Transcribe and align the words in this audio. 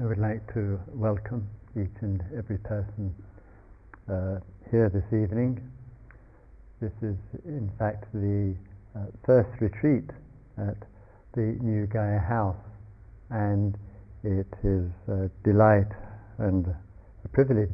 I 0.00 0.06
would 0.06 0.18
like 0.18 0.54
to 0.54 0.80
welcome 0.94 1.46
each 1.76 2.00
and 2.00 2.24
every 2.34 2.56
person 2.56 3.14
uh, 4.08 4.38
here 4.70 4.88
this 4.88 5.04
evening. 5.12 5.60
This 6.80 6.92
is, 7.02 7.16
in 7.44 7.70
fact, 7.78 8.06
the 8.14 8.54
uh, 8.96 9.04
first 9.26 9.50
retreat 9.60 10.08
at 10.56 10.78
the 11.34 11.58
New 11.60 11.86
Gaia 11.86 12.18
House, 12.18 12.56
and 13.28 13.76
it 14.24 14.46
is 14.64 14.88
a 15.06 15.28
delight 15.44 15.92
and 16.38 16.74
a 17.24 17.28
privilege 17.28 17.68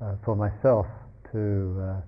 uh, 0.00 0.14
for 0.24 0.34
myself 0.34 0.86
to 1.32 1.76
uh, 1.78 2.00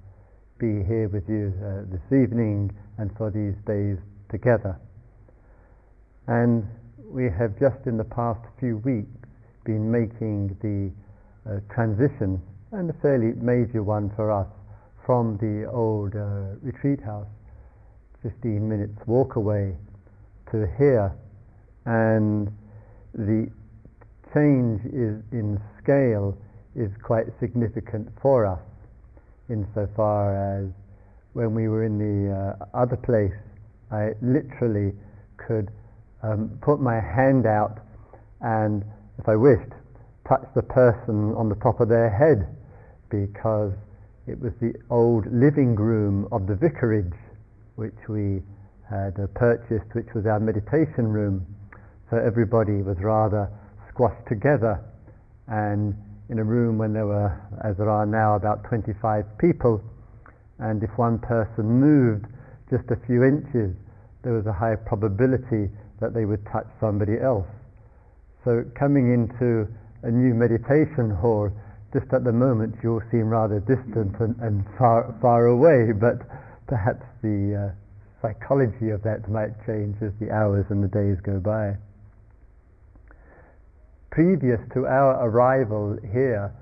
be 0.59 0.83
here 0.89 1.11
with 1.13 1.29
you 1.29 1.53
uh, 1.61 1.85
this 1.93 2.23
evening 2.23 2.75
and 2.97 3.15
for 3.19 3.31
these 3.31 3.55
days 3.67 3.99
together. 4.31 4.81
And 6.27 6.67
we 7.05 7.25
have 7.25 7.61
just 7.61 7.87
in 7.87 7.99
the 7.99 8.05
past 8.05 8.41
few 8.59 8.79
weeks 8.79 9.26
been 9.67 9.91
making 9.91 10.57
the 10.63 10.91
uh, 11.51 11.61
transition, 11.75 12.41
and 12.73 12.89
a 12.89 12.95
fairly 13.03 13.33
major 13.35 13.83
one 13.83 14.11
for 14.17 14.31
us, 14.31 14.47
from 15.05 15.37
the 15.39 15.69
old 15.71 16.15
uh, 16.17 16.57
retreat 16.63 17.01
house, 17.01 17.27
15 18.23 18.67
minutes 18.67 18.97
walk 19.07 19.37
away, 19.37 19.77
to 20.51 20.67
here. 20.79 21.13
And 21.85 22.49
the 23.13 23.51
change 24.33 24.81
is 24.87 25.23
in 25.33 25.61
scale 25.83 26.37
is 26.75 26.91
quite 27.03 27.27
significant 27.41 28.09
for 28.21 28.47
us, 28.47 28.61
insofar 29.49 30.59
as 30.59 30.71
when 31.33 31.55
we 31.55 31.69
were 31.69 31.85
in 31.85 31.99
the 31.99 32.33
uh, 32.33 32.67
other 32.75 32.97
place, 32.97 33.37
I 33.91 34.13
literally 34.23 34.93
could 35.37 35.71
um, 36.23 36.59
put 36.63 36.81
my 36.81 36.95
hand 36.95 37.47
out 37.47 37.81
and, 38.41 38.85
if 39.19 39.29
I 39.29 39.37
wished, 39.37 39.73
touch 40.29 40.45
the 40.55 40.63
person 40.63 41.35
on 41.35 41.49
the 41.49 41.57
top 41.57 41.81
of 41.81 41.89
their 41.89 42.11
head 42.11 42.47
because 43.09 43.73
it 44.27 44.39
was 44.41 44.53
the 44.61 44.75
old 44.91 45.25
living 45.33 45.77
room 45.77 46.27
of 46.33 46.47
the 46.47 46.55
vicarage 46.55 47.15
which 47.77 47.95
we 48.09 48.43
had 48.89 49.19
uh, 49.19 49.27
purchased, 49.35 49.95
which 49.95 50.09
was 50.15 50.27
our 50.27 50.41
meditation 50.41 51.07
room. 51.07 51.47
So 52.11 52.17
everybody 52.17 52.83
was 52.83 52.97
rather 53.01 53.51
squashed 53.91 54.27
together 54.29 54.81
and 55.49 55.95
in 56.29 56.39
a 56.39 56.45
room 56.45 56.79
when 56.79 56.93
there 56.93 57.07
were, 57.07 57.31
as 57.63 57.77
there 57.77 57.91
are 57.91 58.07
now, 58.07 58.35
about 58.35 58.65
25 58.65 59.25
people. 59.39 59.81
And 60.59 60.83
if 60.83 60.91
one 60.97 61.19
person 61.19 61.65
moved 61.65 62.27
just 62.71 62.91
a 62.91 62.97
few 63.07 63.23
inches, 63.23 63.77
there 64.23 64.33
was 64.33 64.47
a 64.47 64.53
high 64.53 64.75
probability 64.75 65.71
that 66.01 66.15
they 66.15 66.25
would 66.25 66.45
touch 66.47 66.67
somebody 66.81 67.21
else. 67.21 67.47
So 68.47 68.65
coming 68.79 69.13
into 69.13 69.67
a 70.05 70.11
new 70.11 70.33
meditation 70.33 71.11
hall, 71.11 71.51
just 71.93 72.13
at 72.13 72.23
the 72.23 72.33
moment 72.33 72.77
you'll 72.81 73.03
seem 73.11 73.27
rather 73.29 73.59
distant 73.59 74.15
and, 74.21 74.37
and 74.39 74.65
far, 74.79 75.13
far 75.21 75.47
away, 75.47 75.91
but 75.91 76.23
perhaps 76.69 77.03
the 77.23 77.75
uh, 77.75 78.23
psychology 78.23 78.91
of 78.91 79.03
that 79.03 79.29
might 79.29 79.51
change 79.67 79.97
as 80.01 80.13
the 80.21 80.31
hours 80.31 80.65
and 80.71 80.79
the 80.81 80.87
days 80.87 81.19
go 81.25 81.41
by. 81.41 81.75
Previous 84.13 84.61
to 84.75 84.87
our 84.87 85.27
arrival 85.27 85.99
here, 86.13 86.55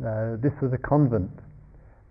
uh, 0.00 0.36
this 0.40 0.56
was 0.62 0.72
a 0.72 0.78
convent, 0.78 1.30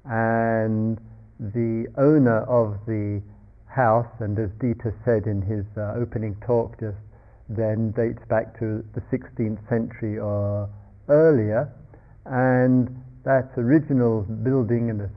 and 0.05 0.99
the 1.39 1.87
owner 1.97 2.41
of 2.45 2.77
the 2.85 3.23
house, 3.65 4.13
and 4.19 4.37
as 4.37 4.51
Dieter 4.61 4.93
said 5.03 5.25
in 5.25 5.41
his 5.41 5.65
uh, 5.75 5.95
opening 5.97 6.35
talk 6.45 6.79
just 6.79 6.95
then, 7.49 7.91
dates 7.91 8.23
back 8.27 8.57
to 8.59 8.83
the 8.93 9.01
16th 9.13 9.69
century 9.69 10.17
or 10.17 10.69
earlier, 11.09 11.71
and 12.25 12.89
that 13.23 13.51
original 13.57 14.21
building 14.43 14.89
and 14.89 15.09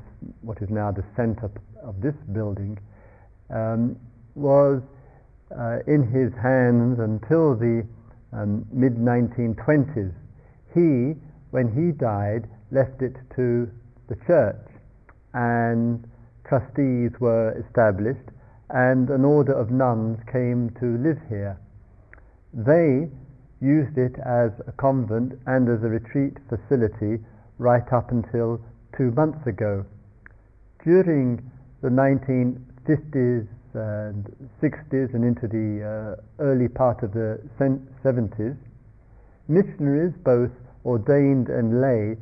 what 0.42 0.58
is 0.60 0.68
now 0.68 0.90
the 0.90 1.04
center 1.16 1.50
of 1.82 2.00
this 2.00 2.14
building 2.32 2.78
um, 3.50 3.96
was 4.34 4.82
uh, 5.56 5.78
in 5.86 6.02
his 6.04 6.32
hands 6.42 6.98
until 6.98 7.54
the 7.54 7.86
um, 8.32 8.66
mid 8.72 8.96
1920s. 8.96 10.12
He, 10.74 11.18
when 11.50 11.72
he 11.72 11.92
died, 11.92 12.48
left 12.70 13.00
it 13.00 13.16
to 13.36 13.70
the 14.08 14.16
church, 14.26 14.68
and 15.32 16.04
trustees 16.46 17.12
were 17.20 17.56
established, 17.64 18.28
and 18.70 19.08
an 19.08 19.24
order 19.24 19.52
of 19.52 19.70
nuns 19.70 20.18
came 20.30 20.70
to 20.80 20.98
live 20.98 21.18
here. 21.28 21.58
They 22.58 23.08
used 23.60 23.96
it 23.96 24.18
as 24.18 24.50
a 24.66 24.72
convent 24.72 25.38
and 25.46 25.68
as 25.68 25.84
a 25.84 25.88
retreat 25.88 26.38
facility 26.48 27.22
right 27.58 27.86
up 27.92 28.10
until 28.10 28.60
two 28.96 29.12
months 29.12 29.46
ago. 29.46 29.84
During 30.82 31.38
the 31.82 31.88
1950s 31.88 33.46
and 33.74 34.50
60s 34.60 35.14
and 35.14 35.24
into 35.24 35.46
the 35.46 36.18
uh, 36.18 36.42
early 36.42 36.66
part 36.66 37.04
of 37.04 37.12
the 37.12 37.38
70s, 37.60 38.56
missionaries, 39.46 40.14
both 40.24 40.50
ordained 40.84 41.50
and 41.50 41.80
lay, 41.80 42.16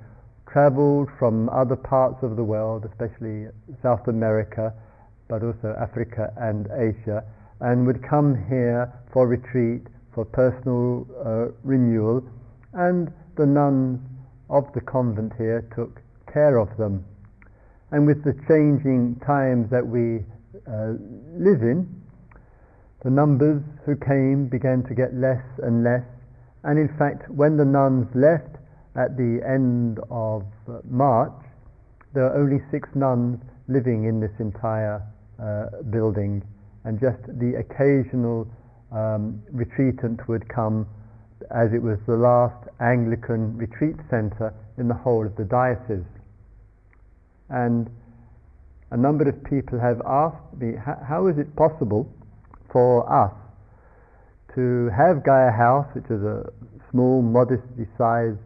traveled 0.52 1.08
from 1.18 1.48
other 1.48 1.76
parts 1.76 2.22
of 2.22 2.36
the 2.36 2.44
world, 2.44 2.84
especially 2.84 3.46
South 3.82 4.06
America, 4.06 4.74
but 5.28 5.42
also 5.42 5.74
Africa 5.80 6.30
and 6.36 6.68
Asia, 6.76 7.24
and 7.60 7.86
would 7.86 8.02
come 8.02 8.36
here 8.50 8.92
for 9.14 9.26
retreat, 9.26 9.86
for 10.16 10.24
personal 10.24 11.06
uh, 11.20 11.52
renewal, 11.62 12.24
and 12.72 13.12
the 13.36 13.44
nuns 13.44 14.00
of 14.48 14.64
the 14.72 14.80
convent 14.80 15.30
here 15.36 15.68
took 15.76 16.00
care 16.32 16.56
of 16.56 16.74
them. 16.78 17.04
And 17.92 18.06
with 18.06 18.24
the 18.24 18.32
changing 18.48 19.20
times 19.26 19.68
that 19.70 19.86
we 19.86 20.24
uh, 20.64 20.96
live 21.36 21.60
in, 21.60 21.84
the 23.04 23.10
numbers 23.10 23.60
who 23.84 23.94
came 23.94 24.48
began 24.48 24.82
to 24.88 24.94
get 24.94 25.12
less 25.12 25.44
and 25.62 25.84
less, 25.84 26.02
and 26.64 26.78
in 26.78 26.88
fact, 26.96 27.28
when 27.28 27.58
the 27.58 27.68
nuns 27.68 28.08
left 28.16 28.56
at 28.96 29.18
the 29.20 29.44
end 29.44 30.00
of 30.10 30.42
uh, 30.66 30.80
March, 30.88 31.36
there 32.14 32.24
were 32.24 32.40
only 32.40 32.64
six 32.72 32.88
nuns 32.94 33.38
living 33.68 34.08
in 34.08 34.18
this 34.18 34.32
entire 34.40 35.04
uh, 35.38 35.82
building, 35.90 36.42
and 36.84 36.98
just 36.98 37.20
the 37.38 37.60
occasional 37.60 38.48
um, 38.92 39.42
retreatant 39.52 40.26
would 40.28 40.48
come 40.48 40.86
as 41.50 41.72
it 41.72 41.82
was 41.82 41.98
the 42.06 42.16
last 42.16 42.68
Anglican 42.80 43.56
retreat 43.56 43.96
centre 44.10 44.54
in 44.78 44.88
the 44.88 44.94
whole 44.94 45.26
of 45.26 45.36
the 45.36 45.44
diocese. 45.44 46.06
And 47.48 47.88
a 48.90 48.96
number 48.96 49.28
of 49.28 49.42
people 49.44 49.78
have 49.78 50.00
asked 50.06 50.56
me, 50.58 50.74
how 50.76 51.26
is 51.26 51.38
it 51.38 51.54
possible 51.56 52.08
for 52.70 53.04
us 53.12 53.34
to 54.54 54.88
have 54.96 55.24
Gaia 55.24 55.50
House, 55.50 55.86
which 55.94 56.06
is 56.06 56.22
a 56.22 56.50
small, 56.90 57.20
modestly 57.22 57.86
sized 57.98 58.38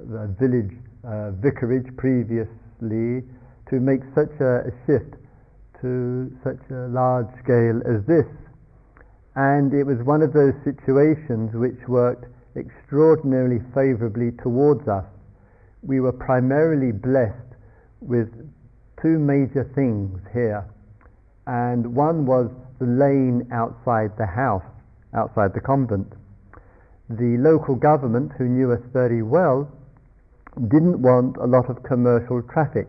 uh, 0.00 0.26
village 0.40 0.72
uh, 1.04 1.30
vicarage 1.32 1.94
previously, 1.96 3.22
to 3.68 3.80
make 3.80 4.00
such 4.14 4.32
a, 4.40 4.68
a 4.68 4.72
shift 4.86 5.14
to 5.80 6.32
such 6.42 6.60
a 6.70 6.88
large 6.88 7.28
scale 7.42 7.80
as 7.84 8.04
this. 8.06 8.26
And 9.40 9.72
it 9.72 9.84
was 9.84 9.96
one 10.04 10.20
of 10.20 10.34
those 10.34 10.52
situations 10.64 11.54
which 11.54 11.88
worked 11.88 12.26
extraordinarily 12.56 13.60
favorably 13.72 14.32
towards 14.42 14.86
us. 14.86 15.06
We 15.80 15.98
were 16.00 16.12
primarily 16.12 16.92
blessed 16.92 17.56
with 18.02 18.28
two 19.00 19.18
major 19.18 19.64
things 19.74 20.20
here. 20.34 20.68
And 21.46 21.96
one 21.96 22.26
was 22.26 22.50
the 22.80 22.84
lane 22.84 23.48
outside 23.50 24.12
the 24.18 24.26
house, 24.26 24.68
outside 25.14 25.54
the 25.54 25.64
convent. 25.64 26.12
The 27.08 27.40
local 27.40 27.76
government, 27.76 28.32
who 28.36 28.44
knew 28.44 28.72
us 28.72 28.84
very 28.92 29.22
well, 29.22 29.72
didn't 30.68 31.00
want 31.00 31.38
a 31.38 31.46
lot 31.46 31.70
of 31.70 31.82
commercial 31.82 32.42
traffic. 32.42 32.88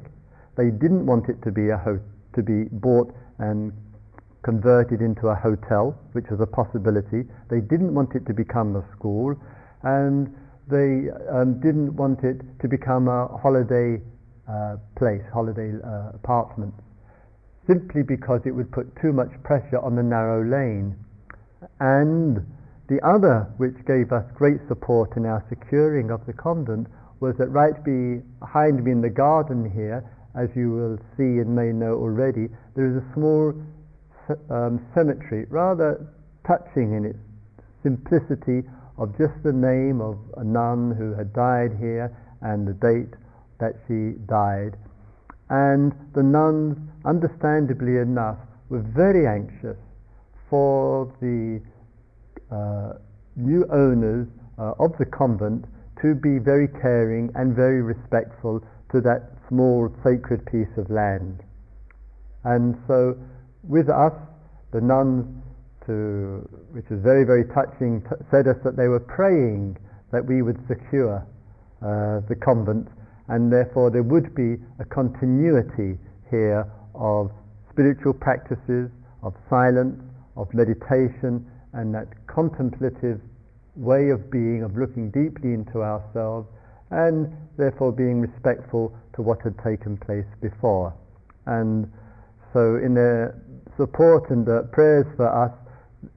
They 0.58 0.70
didn't 0.70 1.06
want 1.06 1.30
it 1.30 1.42
to 1.44 1.52
be 1.52 1.70
a 1.70 1.78
hotel 1.78 2.04
to 2.36 2.44
be 2.44 2.64
bought 2.72 3.14
and 3.40 3.72
converted 4.44 5.02
into 5.02 5.28
a 5.28 5.36
hotel, 5.36 5.98
which 6.14 6.26
was 6.30 6.40
a 6.42 6.48
possibility. 6.48 7.24
They 7.50 7.62
didn't 7.62 7.94
want 7.94 8.16
it 8.16 8.26
to 8.28 8.34
become 8.34 8.76
a 8.76 8.84
school, 8.96 9.36
and 9.84 10.34
they 10.70 11.10
um, 11.30 11.60
didn't 11.62 11.96
want 11.96 12.24
it 12.24 12.42
to 12.62 12.68
become 12.68 13.08
a 13.08 13.28
holiday 13.38 14.02
uh, 14.50 14.78
place, 14.98 15.22
holiday 15.34 15.74
uh, 15.84 16.16
apartment, 16.16 16.74
simply 17.68 18.04
because 18.04 18.42
it 18.46 18.52
would 18.52 18.72
put 18.72 18.90
too 19.02 19.14
much 19.14 19.30
pressure 19.44 19.80
on 19.80 19.96
the 19.96 20.04
narrow 20.04 20.44
lane. 20.44 20.96
And 21.80 22.46
the 22.90 23.00
other, 23.06 23.48
which 23.58 23.78
gave 23.86 24.12
us 24.12 24.26
great 24.34 24.58
support 24.68 25.16
in 25.18 25.26
our 25.26 25.46
securing 25.50 26.10
of 26.12 26.26
the 26.26 26.34
convent, 26.34 26.88
was 27.20 27.36
that 27.38 27.50
right 27.50 27.78
behind 27.86 28.84
me 28.84 28.92
in 28.92 29.02
the 29.02 29.10
garden 29.10 29.70
here 29.70 30.04
as 30.36 30.50
you 30.56 30.72
will 30.72 30.98
see 31.18 31.44
and 31.44 31.54
may 31.54 31.72
know 31.72 31.94
already, 31.94 32.48
there 32.76 32.88
is 32.88 32.96
a 32.96 33.14
small 33.14 33.54
um, 34.50 34.86
cemetery, 34.94 35.46
rather 35.50 36.08
touching 36.46 36.94
in 36.94 37.06
its 37.06 37.20
simplicity 37.84 38.64
of 38.98 39.18
just 39.18 39.34
the 39.44 39.54
name 39.54 40.02
of 40.02 40.18
a 40.38 40.44
nun 40.44 40.92
who 40.98 41.14
had 41.14 41.34
died 41.34 41.72
here 41.80 42.16
and 42.42 42.68
the 42.68 42.74
date 42.74 43.14
that 43.60 43.74
she 43.88 44.18
died. 44.28 44.78
And 45.50 45.94
the 46.14 46.24
nuns, 46.24 46.78
understandably 47.06 47.98
enough, 47.98 48.38
were 48.70 48.82
very 48.82 49.28
anxious 49.28 49.78
for 50.50 51.12
the 51.22 51.62
uh, 52.52 52.94
new 53.36 53.66
owners 53.72 54.28
uh, 54.58 54.74
of 54.80 54.98
the 54.98 55.06
convent 55.06 55.66
to 56.02 56.16
be 56.16 56.40
very 56.40 56.68
caring 56.68 57.32
and 57.36 57.56
very 57.56 57.82
respectful 57.82 58.64
to 58.92 59.02
that 59.02 59.32
small 59.48 59.94
sacred 60.04 60.46
piece 60.46 60.72
of 60.78 60.90
land. 60.90 61.44
And 62.44 62.76
so, 62.88 63.18
with 63.72 63.88
us, 63.88 64.12
the 64.74 64.82
nuns, 64.82 65.24
to, 65.88 66.44
which 66.76 66.86
was 66.92 67.00
very, 67.00 67.24
very 67.24 67.48
touching, 67.56 68.04
t- 68.04 68.20
said 68.30 68.48
us 68.48 68.60
that 68.64 68.76
they 68.76 68.88
were 68.88 69.00
praying 69.00 69.78
that 70.12 70.24
we 70.24 70.42
would 70.42 70.60
secure 70.68 71.26
uh, 71.82 72.20
the 72.28 72.36
convent, 72.36 72.88
and 73.30 73.52
therefore 73.52 73.90
there 73.90 74.04
would 74.04 74.36
be 74.36 74.60
a 74.80 74.86
continuity 74.86 75.98
here 76.30 76.68
of 76.94 77.32
spiritual 77.72 78.14
practices, 78.14 78.92
of 79.24 79.34
silence, 79.50 79.98
of 80.36 80.54
meditation, 80.54 81.48
and 81.74 81.96
that 81.96 82.08
contemplative 82.28 83.22
way 83.76 84.10
of 84.10 84.30
being, 84.30 84.64
of 84.64 84.76
looking 84.76 85.10
deeply 85.10 85.54
into 85.56 85.82
ourselves, 85.82 86.48
and 86.92 87.32
therefore 87.58 87.92
being 87.92 88.20
respectful 88.20 88.94
to 89.16 89.22
what 89.22 89.40
had 89.42 89.56
taken 89.64 89.96
place 89.96 90.28
before. 90.42 90.94
And 91.48 91.90
so, 92.54 92.76
in 92.76 92.94
their 92.94 93.40
support 93.78 94.30
and 94.30 94.48
uh, 94.48 94.64
prayers 94.72 95.06
for 95.16 95.28
us, 95.28 95.52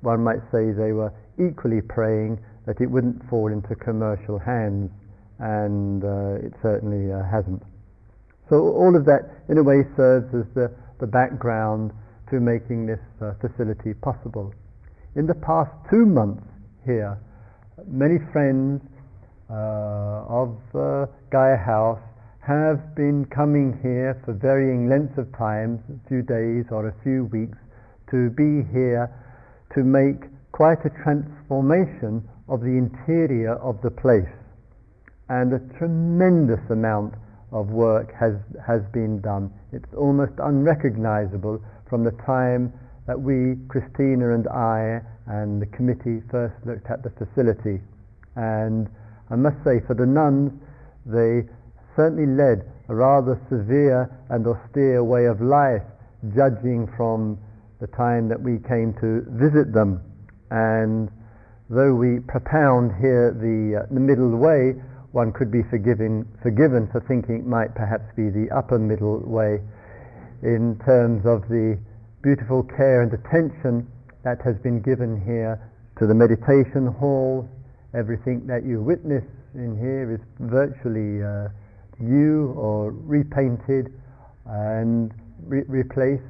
one 0.01 0.23
might 0.23 0.41
say 0.51 0.73
they 0.73 0.93
were 0.93 1.13
equally 1.39 1.81
praying 1.81 2.39
that 2.67 2.81
it 2.81 2.91
wouldn't 2.91 3.21
fall 3.29 3.53
into 3.53 3.75
commercial 3.75 4.39
hands, 4.39 4.91
and 5.39 6.05
uh, 6.05 6.47
it 6.47 6.53
certainly 6.63 7.13
uh, 7.13 7.23
hasn't. 7.31 7.63
So, 8.49 8.57
all 8.57 8.95
of 8.97 9.05
that, 9.07 9.45
in 9.49 9.59
a 9.59 9.63
way, 9.63 9.85
serves 9.97 10.33
as 10.35 10.47
the, 10.55 10.71
the 11.01 11.07
background 11.07 11.93
to 12.31 12.41
making 12.41 12.87
this 12.87 13.01
uh, 13.21 13.33
facility 13.41 13.95
possible. 13.95 14.53
In 15.17 15.27
the 15.27 15.35
past 15.35 15.71
two 15.91 16.07
months 16.07 16.43
here, 16.85 17.19
many 17.87 18.19
friends 18.33 18.81
uh, 19.51 20.25
of 20.29 20.57
uh, 20.75 21.07
Gaia 21.31 21.57
House 21.57 22.01
have 22.47 22.95
been 22.95 23.25
coming 23.33 23.73
here 23.81 24.21
for 24.25 24.35
varying 24.35 24.89
lengths 24.89 25.17
of 25.17 25.33
time, 25.33 25.81
a 25.89 26.09
few 26.09 26.21
days 26.21 26.69
or 26.71 26.89
a 26.89 26.95
few 27.03 27.25
weeks, 27.33 27.57
to 28.11 28.29
be 28.37 28.61
here 28.69 29.09
to 29.75 29.83
make 29.83 30.29
quite 30.53 30.85
a 30.85 30.93
transformation 31.03 32.21
of 32.49 32.61
the 32.61 32.77
interior 32.77 33.57
of 33.65 33.81
the 33.81 33.91
place. 33.91 34.29
And 35.31 35.55
a 35.55 35.79
tremendous 35.79 36.61
amount 36.69 37.15
of 37.51 37.69
work 37.69 38.13
has, 38.21 38.35
has 38.67 38.83
been 38.93 39.21
done. 39.23 39.51
It's 39.73 39.95
almost 39.97 40.35
unrecognizable 40.37 41.65
from 41.89 42.05
the 42.05 42.13
time 42.27 42.73
that 43.07 43.19
we, 43.19 43.57
Christina 43.69 44.35
and 44.35 44.49
I, 44.49 45.01
and 45.27 45.63
the 45.63 45.67
committee 45.73 46.21
first 46.31 46.55
looked 46.67 46.91
at 46.91 47.03
the 47.03 47.11
facility. 47.17 47.81
And 48.37 48.89
I 49.31 49.37
must 49.37 49.57
say, 49.65 49.81
for 49.87 49.95
the 49.95 50.05
nuns, 50.05 50.53
they 51.07 51.49
certainly 51.97 52.27
led 52.27 52.71
a 52.89 52.95
rather 52.95 53.41
severe 53.49 54.11
and 54.29 54.47
austere 54.47 55.03
way 55.03 55.27
of 55.27 55.41
life, 55.41 55.83
judging 56.35 56.89
from 56.97 57.39
the 57.81 57.87
time 57.89 58.29
that 58.29 58.41
we 58.41 58.59
came 58.69 58.95
to 59.01 59.25
visit 59.31 59.73
them. 59.73 60.01
And 60.51 61.11
though 61.71 61.95
we 61.95 62.21
propound 62.21 62.93
here 63.01 63.33
the, 63.33 63.85
uh, 63.85 63.87
the 63.93 64.01
middle 64.01 64.37
way, 64.37 64.75
one 65.13 65.33
could 65.33 65.51
be 65.51 65.63
forgiven, 65.71 66.27
forgiven 66.43 66.89
for 66.91 67.01
thinking 67.07 67.37
it 67.37 67.47
might 67.47 67.75
perhaps 67.75 68.05
be 68.17 68.31
the 68.31 68.51
upper 68.51 68.79
middle 68.79 69.21
way 69.21 69.61
in 70.43 70.79
terms 70.85 71.25
of 71.25 71.49
the 71.49 71.79
beautiful 72.23 72.63
care 72.65 73.03
and 73.03 73.13
attention 73.13 73.87
that 74.25 74.41
has 74.43 74.57
been 74.59 74.81
given 74.81 75.21
here 75.25 75.61
to 75.99 76.07
the 76.07 76.15
meditation 76.15 76.87
hall. 76.87 77.49
Everything 77.95 78.47
that 78.47 78.65
you 78.65 78.83
witness 78.83 79.25
in 79.55 79.79
here 79.79 80.11
is 80.11 80.21
virtually 80.41 81.23
uh, 81.23 81.49
new 81.99 82.53
or 82.57 82.93
repainted 82.93 83.93
and 84.47 85.13
re- 85.47 85.65
replaced. 85.69 86.23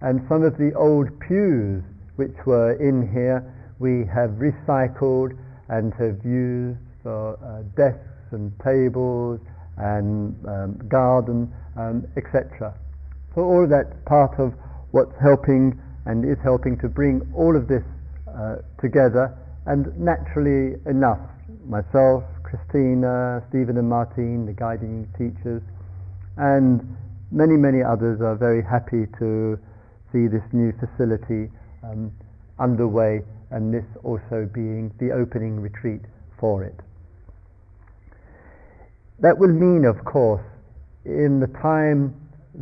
And 0.00 0.20
some 0.28 0.42
of 0.42 0.58
the 0.58 0.72
old 0.74 1.08
pews 1.20 1.82
which 2.16 2.34
were 2.46 2.72
in 2.72 3.10
here 3.12 3.52
we 3.78 4.06
have 4.12 4.30
recycled 4.40 5.36
and 5.68 5.92
have 5.94 6.24
used 6.24 6.78
for 7.02 7.36
uh, 7.44 7.62
desks 7.76 8.32
and 8.32 8.52
tables 8.64 9.40
and 9.76 10.34
um, 10.46 10.78
garden, 10.88 11.52
um, 11.76 12.06
etc. 12.16 12.74
So 13.34 13.42
all 13.42 13.66
that's 13.68 13.92
part 14.06 14.38
of 14.40 14.54
what's 14.92 15.14
helping 15.20 15.78
and 16.06 16.24
is 16.24 16.38
helping 16.42 16.78
to 16.78 16.88
bring 16.88 17.20
all 17.34 17.56
of 17.56 17.68
this 17.68 17.82
uh, 18.28 18.56
together. 18.80 19.36
And 19.66 19.92
naturally 19.98 20.80
enough, 20.86 21.20
myself, 21.66 22.24
Christina, 22.46 23.42
Stephen 23.48 23.76
and 23.76 23.88
Martine, 23.88 24.46
the 24.46 24.52
guiding 24.52 25.10
teachers, 25.18 25.62
and 26.36 26.78
many, 27.32 27.58
many 27.58 27.82
others 27.82 28.20
are 28.20 28.36
very 28.36 28.62
happy 28.62 29.10
to 29.18 29.58
see 30.12 30.30
this 30.30 30.46
new 30.52 30.72
facility 30.78 31.50
um, 31.82 32.12
underway 32.60 33.20
and 33.50 33.74
this 33.74 33.84
also 34.04 34.48
being 34.54 34.94
the 35.00 35.10
opening 35.10 35.58
retreat 35.58 36.02
for 36.38 36.62
it. 36.62 36.78
That 39.18 39.38
will 39.38 39.52
mean, 39.52 39.84
of 39.84 40.04
course, 40.04 40.44
in 41.04 41.40
the 41.40 41.50
time 41.60 42.14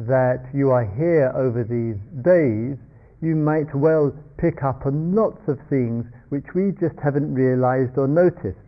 that 0.08 0.48
you 0.54 0.70
are 0.70 0.84
here 0.96 1.32
over 1.36 1.60
these 1.62 2.00
days, 2.24 2.78
you 3.20 3.36
might 3.36 3.74
well 3.74 4.16
pick 4.38 4.62
up 4.62 4.86
on 4.86 5.14
lots 5.14 5.40
of 5.46 5.58
things 5.68 6.04
which 6.30 6.44
we 6.54 6.72
just 6.80 6.96
haven't 7.02 7.34
realized 7.34 7.98
or 7.98 8.08
noticed. 8.08 8.63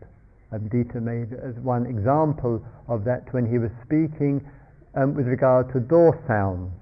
Dieter 0.63 1.03
made 1.03 1.33
as 1.33 1.55
one 1.63 1.87
example 1.87 2.65
of 2.89 3.05
that 3.05 3.33
when 3.33 3.47
he 3.47 3.59
was 3.59 3.71
speaking 3.85 4.41
um, 4.95 5.15
with 5.15 5.27
regard 5.27 5.73
to 5.73 5.81
door 5.81 6.19
sounds. 6.27 6.73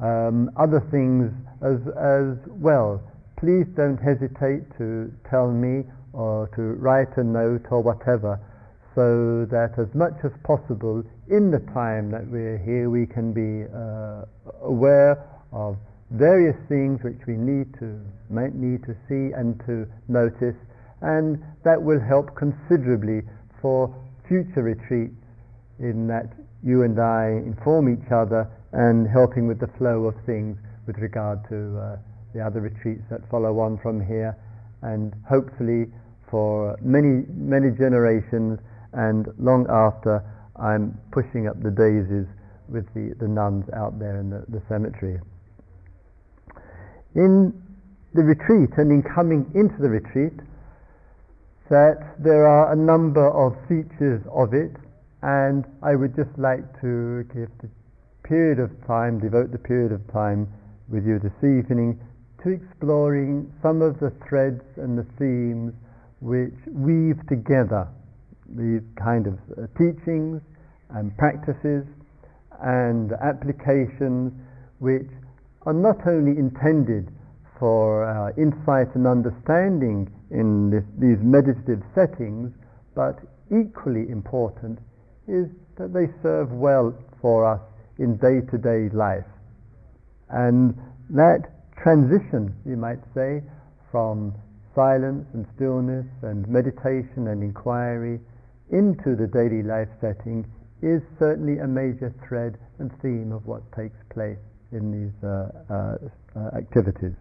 Um, 0.00 0.50
other 0.56 0.80
things 0.90 1.32
as, 1.62 1.80
as 1.98 2.38
well. 2.48 3.02
Please 3.38 3.66
don't 3.76 3.98
hesitate 3.98 4.66
to 4.78 5.12
tell 5.28 5.50
me 5.50 5.84
or 6.12 6.48
to 6.56 6.62
write 6.80 7.16
a 7.16 7.24
note 7.24 7.66
or 7.70 7.82
whatever 7.82 8.40
so 8.94 9.46
that 9.50 9.78
as 9.78 9.86
much 9.94 10.14
as 10.24 10.32
possible 10.42 11.04
in 11.30 11.50
the 11.50 11.62
time 11.72 12.10
that 12.10 12.26
we're 12.26 12.58
here 12.58 12.90
we 12.90 13.06
can 13.06 13.30
be 13.30 13.62
uh, 13.70 14.26
aware 14.66 15.22
of 15.52 15.76
various 16.10 16.56
things 16.68 16.98
which 17.04 17.20
we 17.26 17.36
need 17.36 17.68
to 17.78 18.00
might 18.30 18.54
need 18.54 18.82
to 18.82 18.96
see 19.06 19.30
and 19.36 19.60
to 19.66 19.86
notice 20.08 20.56
and 21.00 21.42
that 21.64 21.80
will 21.80 22.00
help 22.00 22.34
considerably 22.36 23.22
for 23.60 23.94
future 24.26 24.62
retreats 24.62 25.14
in 25.78 26.06
that 26.08 26.26
you 26.62 26.82
and 26.82 26.98
I 27.00 27.42
inform 27.46 27.92
each 27.92 28.10
other 28.10 28.50
and 28.72 29.08
helping 29.08 29.46
with 29.46 29.60
the 29.60 29.70
flow 29.78 30.04
of 30.06 30.14
things 30.26 30.58
with 30.86 30.98
regard 30.98 31.40
to 31.48 31.78
uh, 31.78 31.96
the 32.34 32.40
other 32.40 32.60
retreats 32.60 33.02
that 33.10 33.20
follow 33.30 33.60
on 33.60 33.78
from 33.78 34.04
here 34.04 34.36
and 34.82 35.14
hopefully 35.28 35.86
for 36.30 36.76
many 36.82 37.24
many 37.32 37.70
generations 37.70 38.58
and 38.92 39.28
long 39.38 39.66
after 39.70 40.22
I'm 40.56 40.98
pushing 41.12 41.46
up 41.48 41.62
the 41.62 41.70
daisies 41.70 42.26
with 42.68 42.86
the, 42.94 43.14
the 43.18 43.28
nuns 43.28 43.64
out 43.74 43.98
there 43.98 44.20
in 44.20 44.28
the, 44.30 44.44
the 44.48 44.60
cemetery. 44.68 45.20
In 47.14 47.54
the 48.14 48.22
retreat 48.22 48.70
and 48.76 48.90
in 48.90 49.02
coming 49.02 49.50
into 49.54 49.80
the 49.80 49.88
retreat, 49.88 50.34
that 51.70 52.16
there 52.18 52.46
are 52.46 52.72
a 52.72 52.76
number 52.76 53.28
of 53.28 53.52
features 53.68 54.22
of 54.32 54.54
it, 54.54 54.72
and 55.22 55.64
I 55.82 55.94
would 55.94 56.16
just 56.16 56.36
like 56.38 56.64
to 56.80 57.24
give 57.34 57.50
the 57.60 57.68
period 58.22 58.58
of 58.58 58.70
time, 58.86 59.20
devote 59.20 59.52
the 59.52 59.58
period 59.58 59.92
of 59.92 60.00
time 60.12 60.48
with 60.88 61.06
you 61.06 61.18
this 61.18 61.36
evening 61.38 62.00
to 62.42 62.50
exploring 62.50 63.52
some 63.62 63.82
of 63.82 63.98
the 64.00 64.12
threads 64.28 64.62
and 64.76 64.96
the 64.96 65.06
themes 65.18 65.72
which 66.20 66.54
weave 66.72 67.18
together 67.28 67.88
these 68.56 68.82
kind 68.96 69.26
of 69.26 69.34
uh, 69.56 69.66
teachings 69.76 70.40
and 70.90 71.16
practices 71.18 71.84
and 72.62 73.12
applications 73.22 74.32
which 74.78 75.08
are 75.66 75.74
not 75.74 76.06
only 76.06 76.38
intended 76.38 77.08
for 77.58 78.04
our 78.04 78.30
insight 78.38 78.88
and 78.94 79.06
understanding 79.06 80.08
in 80.30 80.70
these 80.98 81.18
meditative 81.22 81.82
settings, 81.94 82.52
but 82.94 83.18
equally 83.50 84.08
important 84.10 84.78
is 85.26 85.46
that 85.76 85.92
they 85.92 86.06
serve 86.22 86.52
well 86.52 86.94
for 87.20 87.46
us 87.46 87.60
in 87.98 88.16
day 88.16 88.40
to 88.50 88.58
day 88.58 88.88
life. 88.94 89.26
And 90.30 90.76
that 91.10 91.48
transition, 91.82 92.54
you 92.66 92.76
might 92.76 93.00
say, 93.14 93.42
from 93.90 94.34
silence 94.74 95.26
and 95.34 95.46
stillness 95.56 96.06
and 96.22 96.46
meditation 96.48 97.28
and 97.28 97.42
inquiry 97.42 98.20
into 98.70 99.16
the 99.16 99.26
daily 99.26 99.62
life 99.62 99.88
setting 100.00 100.44
is 100.82 101.02
certainly 101.18 101.58
a 101.58 101.66
major 101.66 102.14
thread 102.28 102.58
and 102.78 102.92
theme 103.02 103.32
of 103.32 103.46
what 103.46 103.62
takes 103.72 103.98
place 104.12 104.38
in 104.70 104.92
these 104.92 105.24
uh, 105.24 105.48
uh, 105.72 105.96
uh 106.36 106.56
activities. 106.56 107.16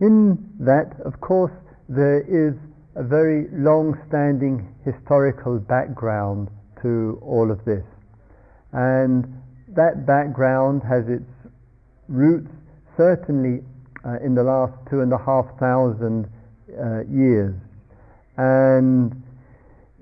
In 0.00 0.50
that, 0.60 1.00
of 1.04 1.20
course, 1.20 1.52
there 1.88 2.20
is 2.20 2.54
a 2.96 3.02
very 3.02 3.46
long-standing 3.52 4.66
historical 4.84 5.58
background 5.58 6.48
to 6.82 7.18
all 7.22 7.50
of 7.50 7.64
this. 7.64 7.84
And 8.72 9.24
that 9.76 10.06
background 10.06 10.82
has 10.82 11.04
its 11.08 11.30
roots 12.08 12.50
certainly 12.96 13.62
uh, 14.04 14.18
in 14.24 14.34
the 14.34 14.42
last 14.42 14.74
two 14.90 15.00
and 15.00 15.12
a 15.12 15.18
half 15.18 15.46
thousand 15.58 16.26
uh, 16.70 17.06
years. 17.10 17.54
And 18.36 19.14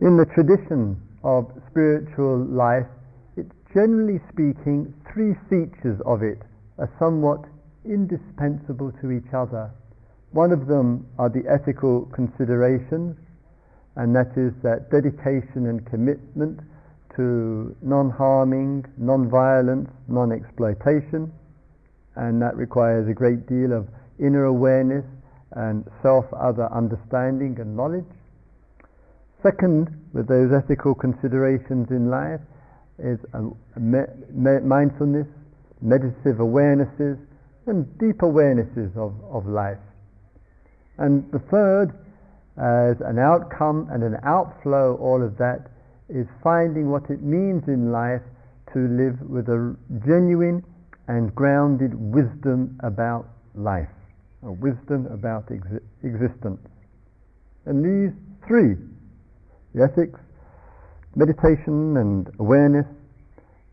in 0.00 0.16
the 0.16 0.26
tradition 0.34 0.96
of 1.22 1.52
spiritual 1.70 2.44
life, 2.44 2.88
it's 3.36 3.52
generally 3.74 4.20
speaking, 4.32 4.92
three 5.12 5.34
features 5.48 6.00
of 6.04 6.22
it 6.22 6.40
are 6.78 6.90
somewhat 6.98 7.44
indispensable 7.84 8.92
to 9.00 9.12
each 9.12 9.32
other. 9.32 9.70
One 10.32 10.50
of 10.50 10.66
them 10.66 11.06
are 11.18 11.28
the 11.28 11.44
ethical 11.46 12.06
considerations, 12.06 13.16
and 13.96 14.16
that 14.16 14.32
is 14.36 14.52
that 14.62 14.90
dedication 14.90 15.66
and 15.66 15.84
commitment 15.84 16.60
to 17.16 17.76
non 17.82 18.08
harming, 18.08 18.86
non 18.96 19.28
violence, 19.28 19.90
non 20.08 20.32
exploitation, 20.32 21.30
and 22.16 22.40
that 22.40 22.56
requires 22.56 23.06
a 23.08 23.12
great 23.12 23.46
deal 23.46 23.72
of 23.72 23.88
inner 24.18 24.44
awareness 24.44 25.04
and 25.52 25.84
self 26.02 26.24
other 26.32 26.66
understanding 26.72 27.60
and 27.60 27.76
knowledge. 27.76 28.08
Second, 29.42 29.90
with 30.14 30.28
those 30.28 30.50
ethical 30.50 30.94
considerations 30.94 31.90
in 31.90 32.08
life, 32.08 32.40
is 32.98 33.18
me- 33.76 34.08
me- 34.30 34.60
mindfulness, 34.64 35.26
meditative 35.82 36.38
awarenesses, 36.38 37.18
and 37.66 37.84
deep 37.98 38.18
awarenesses 38.18 38.96
of, 38.96 39.12
of 39.30 39.46
life. 39.46 39.78
And 40.98 41.30
the 41.32 41.38
third, 41.50 41.92
as 42.56 43.00
an 43.00 43.18
outcome 43.18 43.88
and 43.90 44.02
an 44.02 44.16
outflow, 44.24 44.96
all 44.96 45.22
of 45.22 45.36
that, 45.38 45.70
is 46.08 46.26
finding 46.42 46.90
what 46.90 47.08
it 47.10 47.22
means 47.22 47.64
in 47.68 47.90
life 47.90 48.22
to 48.72 48.80
live 48.88 49.20
with 49.28 49.48
a 49.48 49.76
genuine 50.06 50.62
and 51.08 51.34
grounded 51.34 51.94
wisdom 51.94 52.78
about 52.82 53.28
life, 53.54 53.88
a 54.44 54.52
wisdom 54.52 55.06
about 55.06 55.46
exi- 55.48 55.82
existence. 56.02 56.60
And 57.66 57.84
these 57.84 58.12
three, 58.46 58.76
the 59.74 59.84
ethics, 59.84 60.20
meditation 61.16 61.96
and 61.96 62.30
awareness, 62.38 62.86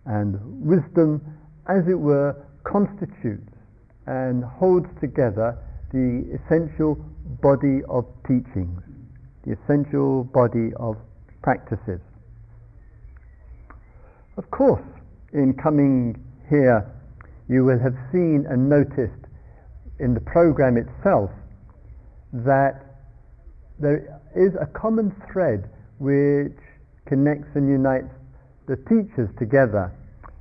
and 0.06 0.40
wisdom, 0.66 1.22
as 1.68 1.88
it 1.88 2.00
were, 2.00 2.36
constitutes 2.64 3.54
and 4.08 4.44
holds 4.44 4.88
together 5.00 5.58
the 5.92 6.38
essential 6.38 6.96
body 7.42 7.82
of 7.90 8.06
teachings, 8.28 8.82
the 9.46 9.54
essential 9.64 10.24
body 10.24 10.70
of 10.78 10.96
practices. 11.42 12.00
Of 14.38 14.50
course, 14.52 14.86
in 15.34 15.54
coming 15.54 16.24
here, 16.50 16.86
you 17.48 17.66
will 17.66 17.80
have 17.80 17.96
seen 18.12 18.46
and 18.50 18.70
noticed 18.70 19.26
in 20.00 20.14
the 20.14 20.22
program 20.22 20.78
itself 20.78 21.32
that 22.32 22.86
there 23.80 24.22
is 24.36 24.54
a 24.62 24.66
common 24.68 25.12
thread 25.32 25.70
which 25.98 26.58
connects 27.06 27.50
and 27.56 27.68
unites 27.68 28.14
the 28.68 28.78
teachers 28.88 29.30
together, 29.40 29.92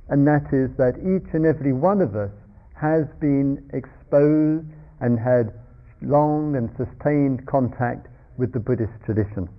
and 0.09 0.25
that 0.27 0.45
is 0.53 0.69
that 0.77 0.93
each 0.99 1.33
and 1.33 1.45
every 1.45 1.73
one 1.73 1.99
of 1.99 2.15
us 2.15 2.31
has 2.75 3.05
been 3.19 3.57
exposed 3.73 4.65
and 5.01 5.19
had 5.19 5.53
long 6.01 6.55
and 6.55 6.69
sustained 6.77 7.45
contact 7.45 8.07
with 8.37 8.53
the 8.53 8.59
Buddhist 8.59 8.93
tradition. 9.05 9.49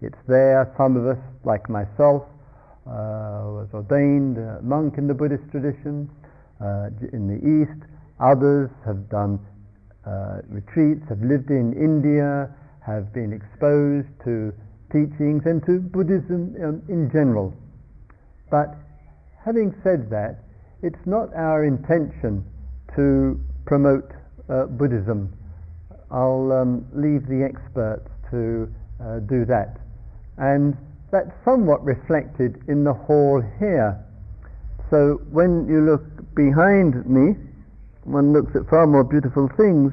It's 0.00 0.18
there, 0.26 0.72
some 0.76 0.96
of 0.96 1.06
us, 1.06 1.22
like 1.44 1.68
myself, 1.68 2.22
uh, 2.86 3.46
was 3.54 3.68
ordained 3.72 4.38
a 4.38 4.60
monk 4.62 4.98
in 4.98 5.06
the 5.06 5.14
Buddhist 5.14 5.44
tradition. 5.50 6.10
Uh, 6.60 6.90
in 7.12 7.28
the 7.28 7.38
East, 7.38 7.86
others 8.18 8.70
have 8.84 9.08
done 9.08 9.38
uh, 10.06 10.42
retreats, 10.48 11.02
have 11.08 11.22
lived 11.22 11.50
in 11.50 11.72
India, 11.74 12.50
have 12.84 13.12
been 13.12 13.32
exposed 13.32 14.08
to 14.24 14.52
teachings 14.90 15.42
and 15.46 15.64
to 15.64 15.78
Buddhism 15.78 16.54
in 16.88 17.08
general. 17.12 17.54
But 18.50 18.74
having 19.44 19.74
said 19.82 20.10
that, 20.10 20.42
it's 20.82 21.06
not 21.06 21.32
our 21.34 21.64
intention 21.64 22.44
to 22.96 23.40
promote 23.64 24.10
uh, 24.48 24.66
Buddhism. 24.66 25.32
I'll 26.10 26.52
um, 26.52 26.86
leave 26.92 27.26
the 27.26 27.42
experts 27.42 28.08
to 28.30 28.72
uh, 29.00 29.20
do 29.20 29.44
that. 29.46 29.78
And 30.38 30.76
that's 31.10 31.30
somewhat 31.44 31.84
reflected 31.84 32.62
in 32.68 32.84
the 32.84 32.92
hall 32.92 33.42
here. 33.58 33.98
So 34.90 35.20
when 35.30 35.66
you 35.68 35.80
look 35.80 36.34
behind 36.34 37.06
me, 37.06 37.36
one 38.04 38.32
looks 38.32 38.56
at 38.56 38.68
far 38.68 38.86
more 38.86 39.04
beautiful 39.04 39.48
things, 39.56 39.92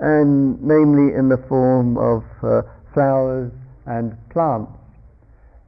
and 0.00 0.60
namely 0.62 1.14
in 1.14 1.28
the 1.28 1.38
form 1.48 1.96
of 1.96 2.24
uh, 2.42 2.62
flowers 2.94 3.52
and 3.86 4.16
plants. 4.30 4.72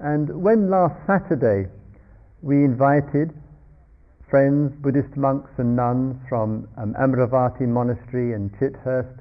And 0.00 0.42
when 0.42 0.70
last 0.70 0.94
Saturday 1.06 1.70
we 2.42 2.64
invited 2.64 3.32
friends, 4.30 4.72
Buddhist 4.80 5.16
monks 5.16 5.50
and 5.58 5.76
nuns 5.76 6.16
from 6.28 6.68
um, 6.76 6.94
Amaravati 6.94 7.68
Monastery 7.68 8.34
and 8.34 8.50
Chithurst 8.58 9.18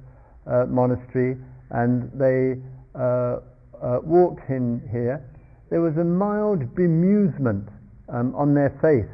uh, 0.47 0.65
Monastery, 0.67 1.37
and 1.71 2.11
they 2.13 2.61
uh, 2.95 3.37
uh, 3.81 3.99
walked 4.03 4.49
in 4.49 4.81
here. 4.91 5.23
There 5.69 5.81
was 5.81 5.97
a 5.97 6.03
mild 6.03 6.75
bemusement 6.75 7.67
um, 8.09 8.35
on 8.35 8.53
their 8.53 8.69
face. 8.81 9.09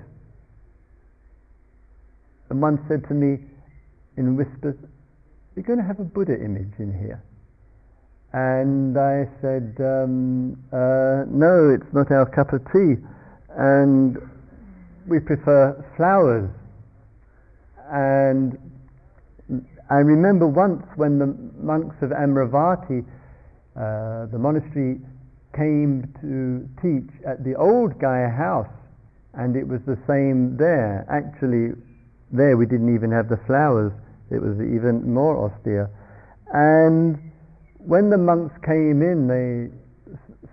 And 2.49 2.61
one 2.61 2.83
said 2.87 3.07
to 3.07 3.13
me 3.13 3.37
in 4.17 4.35
whispers, 4.35 4.75
You're 5.55 5.63
going 5.63 5.79
to 5.79 5.85
have 5.85 5.99
a 5.99 6.03
Buddha 6.03 6.33
image 6.33 6.73
in 6.79 6.91
here. 6.91 7.23
And 8.33 8.97
I 8.97 9.25
said, 9.41 9.75
um, 9.79 10.53
uh, 10.71 11.25
No, 11.29 11.73
it's 11.73 11.93
not 11.93 12.11
our 12.11 12.25
cup 12.25 12.53
of 12.53 12.61
tea. 12.71 13.01
And 13.57 14.17
we 15.09 15.19
prefer 15.19 15.73
flowers. 15.97 16.49
And 17.91 18.57
I 19.89 20.05
remember 20.05 20.47
once 20.47 20.85
when 20.95 21.17
the 21.17 21.33
monks 21.57 21.95
of 22.01 22.11
Amaravati, 22.11 23.03
uh, 23.75 24.27
the 24.31 24.37
monastery, 24.37 25.01
came 25.57 26.05
to 26.21 26.69
teach 26.77 27.09
at 27.25 27.43
the 27.43 27.55
old 27.55 27.99
Gaia 27.99 28.29
house, 28.29 28.69
and 29.33 29.55
it 29.55 29.67
was 29.67 29.81
the 29.87 29.97
same 30.05 30.55
there. 30.57 31.05
Actually, 31.09 31.73
there 32.31 32.55
we 32.55 32.67
didn't 32.67 32.93
even 32.93 33.11
have 33.11 33.29
the 33.29 33.41
flowers, 33.47 33.91
it 34.29 34.39
was 34.39 34.53
even 34.61 35.11
more 35.11 35.49
austere. 35.49 35.89
And 36.53 37.17
when 37.79 38.11
the 38.11 38.17
monks 38.17 38.53
came 38.63 39.01
in, 39.01 39.25
they 39.25 39.73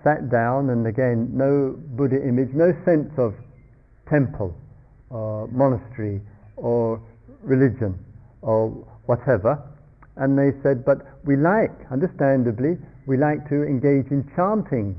sat 0.02 0.30
down, 0.30 0.70
and 0.70 0.86
again, 0.86 1.28
no 1.36 1.76
Buddha 1.76 2.16
image, 2.16 2.50
no 2.54 2.72
sense 2.84 3.12
of 3.18 3.34
temple 4.08 4.54
or 5.10 5.48
monastery 5.48 6.20
or 6.56 7.00
religion 7.42 7.98
or 8.42 8.70
whatever. 9.06 9.62
And 10.16 10.38
they 10.38 10.56
said, 10.62 10.84
but 10.84 10.98
we 11.24 11.36
like, 11.36 11.74
understandably, 11.90 12.78
we 13.06 13.16
like 13.16 13.48
to 13.48 13.62
engage 13.62 14.10
in 14.10 14.24
chanting 14.34 14.98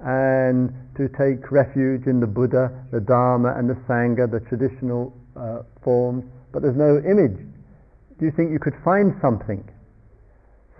and 0.00 0.74
to 0.96 1.08
take 1.14 1.50
refuge 1.50 2.06
in 2.06 2.18
the 2.18 2.26
Buddha, 2.26 2.70
the 2.90 3.00
Dharma, 3.00 3.54
and 3.56 3.70
the 3.70 3.78
Sangha, 3.86 4.28
the 4.28 4.40
traditional 4.48 5.14
uh, 5.36 5.62
forms, 5.84 6.24
but 6.52 6.62
there's 6.62 6.76
no 6.76 6.98
image. 6.98 7.38
Do 8.18 8.26
you 8.26 8.32
think 8.36 8.50
you 8.50 8.58
could 8.58 8.74
find 8.84 9.14
something? 9.22 9.62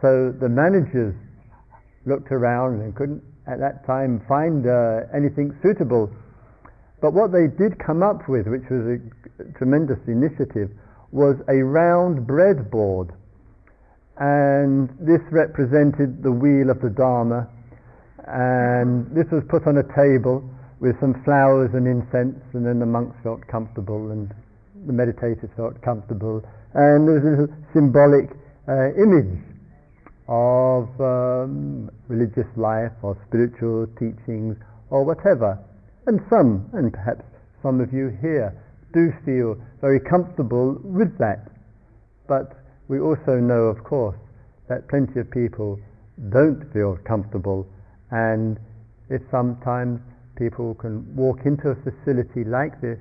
So 0.03 0.35
the 0.35 0.49
managers 0.49 1.15
looked 2.05 2.33
around 2.33 2.83
and 2.83 2.95
couldn't 2.95 3.23
at 3.47 3.61
that 3.61 3.87
time 3.87 4.23
find 4.29 4.67
uh, 4.67 5.07
anything 5.15 5.55
suitable 5.63 6.11
but 7.03 7.13
what 7.13 7.33
they 7.33 7.51
did 7.51 7.77
come 7.83 8.03
up 8.03 8.29
with, 8.29 8.47
which 8.47 8.65
was 8.71 8.97
a 8.97 8.99
tremendous 9.59 9.99
initiative, 10.07 10.71
was 11.11 11.37
a 11.51 11.59
round 11.61 12.27
breadboard. 12.27 13.11
And 14.17 14.89
this 15.03 15.21
represented 15.35 16.23
the 16.23 16.31
wheel 16.31 16.71
of 16.71 16.81
the 16.81 16.89
Dharma. 16.89 17.51
And 18.25 19.11
this 19.11 19.27
was 19.33 19.43
put 19.51 19.67
on 19.67 19.77
a 19.77 19.87
table 19.99 20.47
with 20.79 20.95
some 21.01 21.19
flowers 21.25 21.75
and 21.75 21.91
incense, 21.91 22.39
and 22.55 22.65
then 22.65 22.79
the 22.79 22.87
monks 22.87 23.19
felt 23.23 23.45
comfortable 23.51 24.11
and 24.13 24.33
the 24.87 24.93
meditators 24.93 25.55
felt 25.57 25.81
comfortable, 25.83 26.43
and 26.75 27.07
there 27.07 27.21
was 27.21 27.49
a 27.49 27.73
symbolic 27.73 28.31
uh, 28.69 28.91
image 28.99 29.39
of 30.29 30.89
um, 31.01 31.91
religious 32.09 32.49
life 32.57 32.93
or 33.03 33.17
spiritual 33.29 33.87
teachings 33.99 34.57
or 34.91 35.05
whatever. 35.05 35.59
And 36.07 36.21
some, 36.29 36.69
and 36.73 36.93
perhaps 36.93 37.25
some 37.63 37.81
of 37.81 37.93
you 37.93 38.17
here, 38.21 38.53
do 38.93 39.13
feel 39.25 39.57
very 39.81 40.01
comfortable 40.01 40.79
with 40.83 41.17
that. 41.19 41.51
But 42.29 42.59
we 42.89 43.01
also 43.01 43.39
know, 43.39 43.71
of 43.71 43.83
course, 43.85 44.19
that 44.69 44.89
plenty 44.89 45.21
of 45.21 45.31
people 45.31 45.79
don't 46.31 46.71
feel 46.73 46.99
comfortable, 47.05 47.67
and 48.11 48.59
if 49.11 49.23
sometimes 49.31 50.01
people 50.37 50.75
can 50.75 51.05
walk 51.15 51.41
into 51.45 51.71
a 51.71 51.77
facility 51.77 52.45
like 52.45 52.81
this 52.81 52.99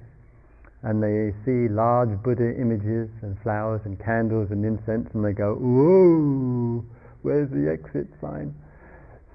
and 0.83 1.01
they 1.01 1.31
see 1.45 1.71
large 1.71 2.09
Buddha 2.23 2.55
images 2.59 3.09
and 3.21 3.37
flowers 3.41 3.81
and 3.85 3.99
candles 4.03 4.49
and 4.51 4.65
incense 4.65 5.07
and 5.13 5.23
they 5.23 5.33
go, 5.33 5.53
Whoa, 5.55 6.83
where's 7.21 7.49
the 7.51 7.69
exit 7.71 8.07
sign? 8.19 8.53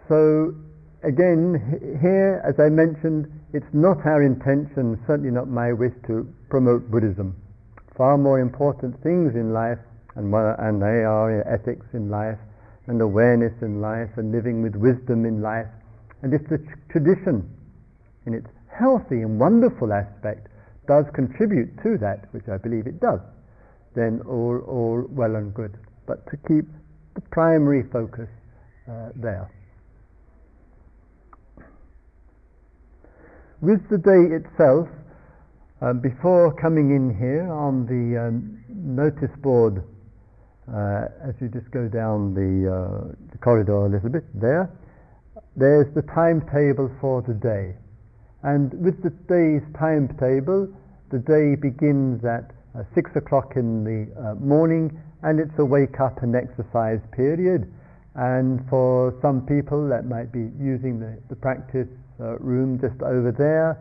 So, 0.09 0.55
again, 1.03 1.99
here, 2.03 2.43
as 2.45 2.59
I 2.59 2.69
mentioned, 2.69 3.31
it's 3.57 3.73
not 3.73 4.05
our 4.05 4.23
intention, 4.23 5.01
certainly 5.07 5.31
not 5.31 5.49
my 5.49 5.73
wish, 5.73 5.95
to 6.07 6.29
promote 6.51 6.91
Buddhism. 6.91 7.35
Far 7.97 8.19
more 8.19 8.39
important 8.39 9.03
things 9.03 9.35
in 9.35 9.55
life, 9.55 9.79
and, 10.15 10.29
and 10.35 10.83
they 10.83 11.09
are 11.09 11.41
ethics 11.49 11.87
in 11.95 12.11
life, 12.11 12.37
and 12.87 13.01
awareness 13.01 13.55
in 13.63 13.81
life, 13.81 14.11
and 14.19 14.31
living 14.31 14.61
with 14.61 14.77
wisdom 14.77 15.25
in 15.25 15.41
life. 15.41 15.67
And 16.21 16.35
if 16.35 16.47
the 16.51 16.59
tradition, 16.91 17.49
in 18.27 18.35
its 18.35 18.49
healthy 18.69 19.23
and 19.23 19.41
wonderful 19.41 19.91
aspect, 19.91 20.49
does 20.87 21.07
contribute 21.15 21.73
to 21.83 21.97
that, 21.97 22.29
which 22.33 22.45
I 22.53 22.59
believe 22.59 22.87
it 22.87 23.01
does, 23.01 23.21
then 23.95 24.21
all, 24.29 24.61
all 24.69 25.07
well 25.09 25.35
and 25.35 25.55
good. 25.55 25.73
But 26.07 26.29
to 26.29 26.37
keep 26.47 26.69
the 27.15 27.23
primary 27.33 27.85
focus 27.91 28.29
uh, 28.87 29.17
there. 29.17 29.51
With 33.63 33.89
the 33.89 33.97
day 33.97 34.37
itself, 34.37 34.87
um, 35.81 36.01
before 36.01 36.53
coming 36.61 36.95
in 36.95 37.17
here 37.17 37.51
on 37.51 37.87
the 37.87 38.29
um, 38.29 38.61
notice 38.69 39.35
board, 39.41 39.83
uh, 40.69 41.09
as 41.25 41.33
you 41.41 41.49
just 41.49 41.71
go 41.71 41.89
down 41.89 42.35
the, 42.35 42.69
uh, 42.69 43.15
the 43.33 43.39
corridor 43.39 43.87
a 43.87 43.89
little 43.89 44.11
bit 44.11 44.25
there, 44.39 44.69
there's 45.57 45.87
the 45.95 46.03
timetable 46.03 46.91
for 47.01 47.23
the 47.23 47.33
day. 47.33 47.73
And 48.43 48.75
with 48.85 49.03
the 49.03 49.09
day's 49.25 49.65
timetable, 49.81 50.69
the 51.11 51.19
day 51.25 51.57
begins 51.57 52.23
at 52.27 52.53
uh, 52.77 52.85
6 52.95 53.11
o'clock 53.17 53.57
in 53.57 53.85
the 53.85 54.05
uh, 54.21 54.35
morning 54.35 55.01
and 55.23 55.41
it's 55.41 55.59
a 55.59 55.65
wake 55.65 55.99
up 55.99 56.23
and 56.23 56.37
exercise 56.37 57.01
period. 57.11 57.73
And 58.17 58.61
for 58.69 59.17
some 59.23 59.47
people, 59.47 59.89
that 59.89 60.05
might 60.05 60.31
be 60.31 60.53
using 60.61 61.01
the, 61.01 61.17
the 61.31 61.37
practice 61.37 61.89
uh, 62.21 62.39
room 62.39 62.79
just 62.81 63.01
over 63.03 63.33
there. 63.33 63.79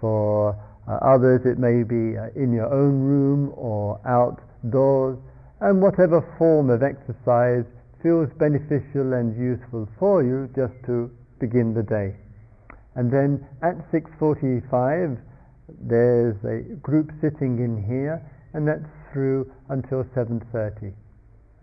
For 0.00 0.54
uh, 0.88 0.98
others, 1.02 1.42
it 1.44 1.58
may 1.58 1.82
be 1.82 2.16
uh, 2.16 2.28
in 2.34 2.52
your 2.52 2.72
own 2.72 3.00
room 3.00 3.52
or 3.56 4.00
outdoors. 4.06 5.18
And 5.60 5.80
whatever 5.80 6.20
form 6.38 6.70
of 6.70 6.82
exercise 6.82 7.64
feels 8.02 8.28
beneficial 8.38 9.14
and 9.14 9.36
useful 9.36 9.88
for 9.98 10.22
you 10.22 10.48
just 10.54 10.74
to 10.86 11.10
begin 11.40 11.74
the 11.74 11.82
day. 11.82 12.14
And 12.94 13.12
then 13.12 13.46
at 13.62 13.76
6.45, 13.92 15.18
there's 15.80 16.36
a 16.44 16.62
group 16.76 17.10
sitting 17.20 17.58
in 17.58 17.82
here, 17.82 18.22
and 18.54 18.66
that's 18.66 18.86
through 19.12 19.50
until 19.68 20.04
7.30. 20.14 20.92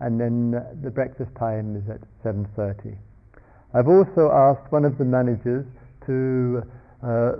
And 0.00 0.20
then 0.20 0.50
the 0.82 0.90
breakfast 0.90 1.30
time 1.38 1.76
is 1.76 1.88
at 1.88 2.00
7.30. 2.24 2.96
I've 3.72 3.88
also 3.88 4.30
asked 4.30 4.70
one 4.70 4.84
of 4.84 4.98
the 4.98 5.04
managers 5.04 5.66
to 6.06 6.62
uh, 7.02 7.32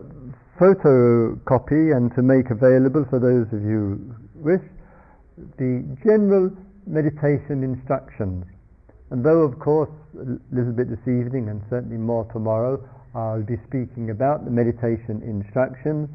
photocopy 0.61 1.97
and 1.97 2.15
to 2.15 2.23
make 2.23 2.51
available 2.51 3.05
for 3.11 3.19
those 3.19 3.47
of 3.53 3.63
you 3.65 4.15
wish 4.35 4.63
the 5.59 5.83
general 6.05 6.51
meditation 6.87 7.65
instructions. 7.65 8.45
And 9.11 9.25
though, 9.25 9.43
of 9.43 9.59
course, 9.59 9.91
a 10.15 10.39
little 10.55 10.73
bit 10.73 10.89
this 10.89 11.03
evening 11.07 11.49
and 11.49 11.63
certainly 11.71 11.97
more 11.97 12.25
tomorrow, 12.33 12.79
I'll 13.15 13.43
be 13.43 13.59
speaking 13.69 14.11
about 14.11 14.45
the 14.45 14.51
meditation 14.51 15.23
instructions, 15.23 16.09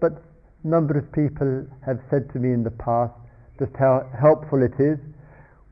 but 0.00 0.22
a 0.62 0.68
number 0.68 0.98
of 0.98 1.10
people 1.12 1.66
have 1.84 1.98
said 2.10 2.30
to 2.32 2.38
me 2.38 2.52
in 2.52 2.62
the 2.62 2.70
past 2.70 3.14
just 3.58 3.72
how 3.78 4.08
helpful 4.18 4.62
it 4.62 4.74
is 4.78 4.98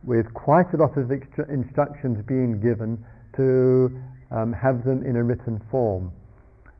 with 0.04 0.26
quite 0.34 0.66
a 0.74 0.76
lot 0.76 0.96
of 0.98 1.10
instructions 1.10 2.18
being 2.26 2.60
given 2.60 2.98
to 3.36 3.90
um, 4.34 4.52
have 4.52 4.84
them 4.84 5.04
in 5.04 5.16
a 5.16 5.22
written 5.22 5.60
form. 5.70 6.12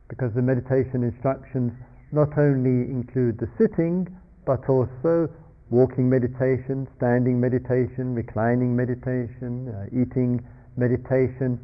Because 0.08 0.32
the 0.34 0.42
meditation 0.42 1.04
instructions 1.04 1.72
not 2.12 2.36
only 2.36 2.90
include 2.90 3.38
the 3.38 3.48
sitting, 3.56 4.08
but 4.44 4.68
also 4.68 5.28
walking 5.70 6.08
meditation, 6.08 6.86
standing 6.96 7.40
meditation, 7.40 8.14
reclining 8.14 8.76
meditation, 8.76 9.72
uh, 9.72 9.86
eating 9.88 10.42
meditation. 10.76 11.58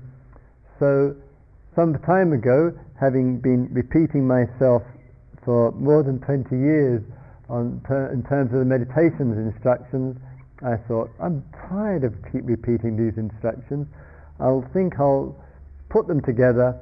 So, 0.79 1.15
some 1.77 1.99
time 2.07 2.33
ago, 2.33 2.73
having 2.99 3.39
been 3.39 3.69
repeating 3.71 4.27
myself 4.27 4.83
for 5.45 5.73
more 5.73 6.03
than 6.03 6.19
20 6.21 6.57
years 6.57 7.03
on 7.49 7.81
ter- 7.87 8.13
in 8.13 8.23
terms 8.25 8.53
of 8.53 8.61
the 8.61 8.65
meditations 8.65 9.37
instructions, 9.37 10.17
I 10.63 10.77
thought, 10.89 11.11
I'm 11.21 11.45
tired 11.69 12.03
of 12.03 12.15
keep 12.33 12.43
repeating 12.45 12.97
these 12.97 13.17
instructions. 13.17 13.87
I'll 14.41 14.67
think 14.73 14.99
I'll 14.99 15.37
put 15.89 16.07
them 16.07 16.21
together, 16.23 16.79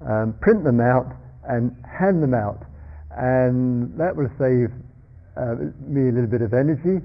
um, 0.00 0.34
print 0.40 0.64
them 0.64 0.80
out, 0.80 1.14
and 1.48 1.74
hand 1.86 2.22
them 2.22 2.34
out. 2.34 2.62
And 3.16 3.98
that 3.98 4.14
will 4.14 4.30
save 4.38 4.70
uh, 5.36 5.72
me 5.80 6.08
a 6.08 6.12
little 6.12 6.30
bit 6.30 6.42
of 6.42 6.52
energy. 6.52 7.02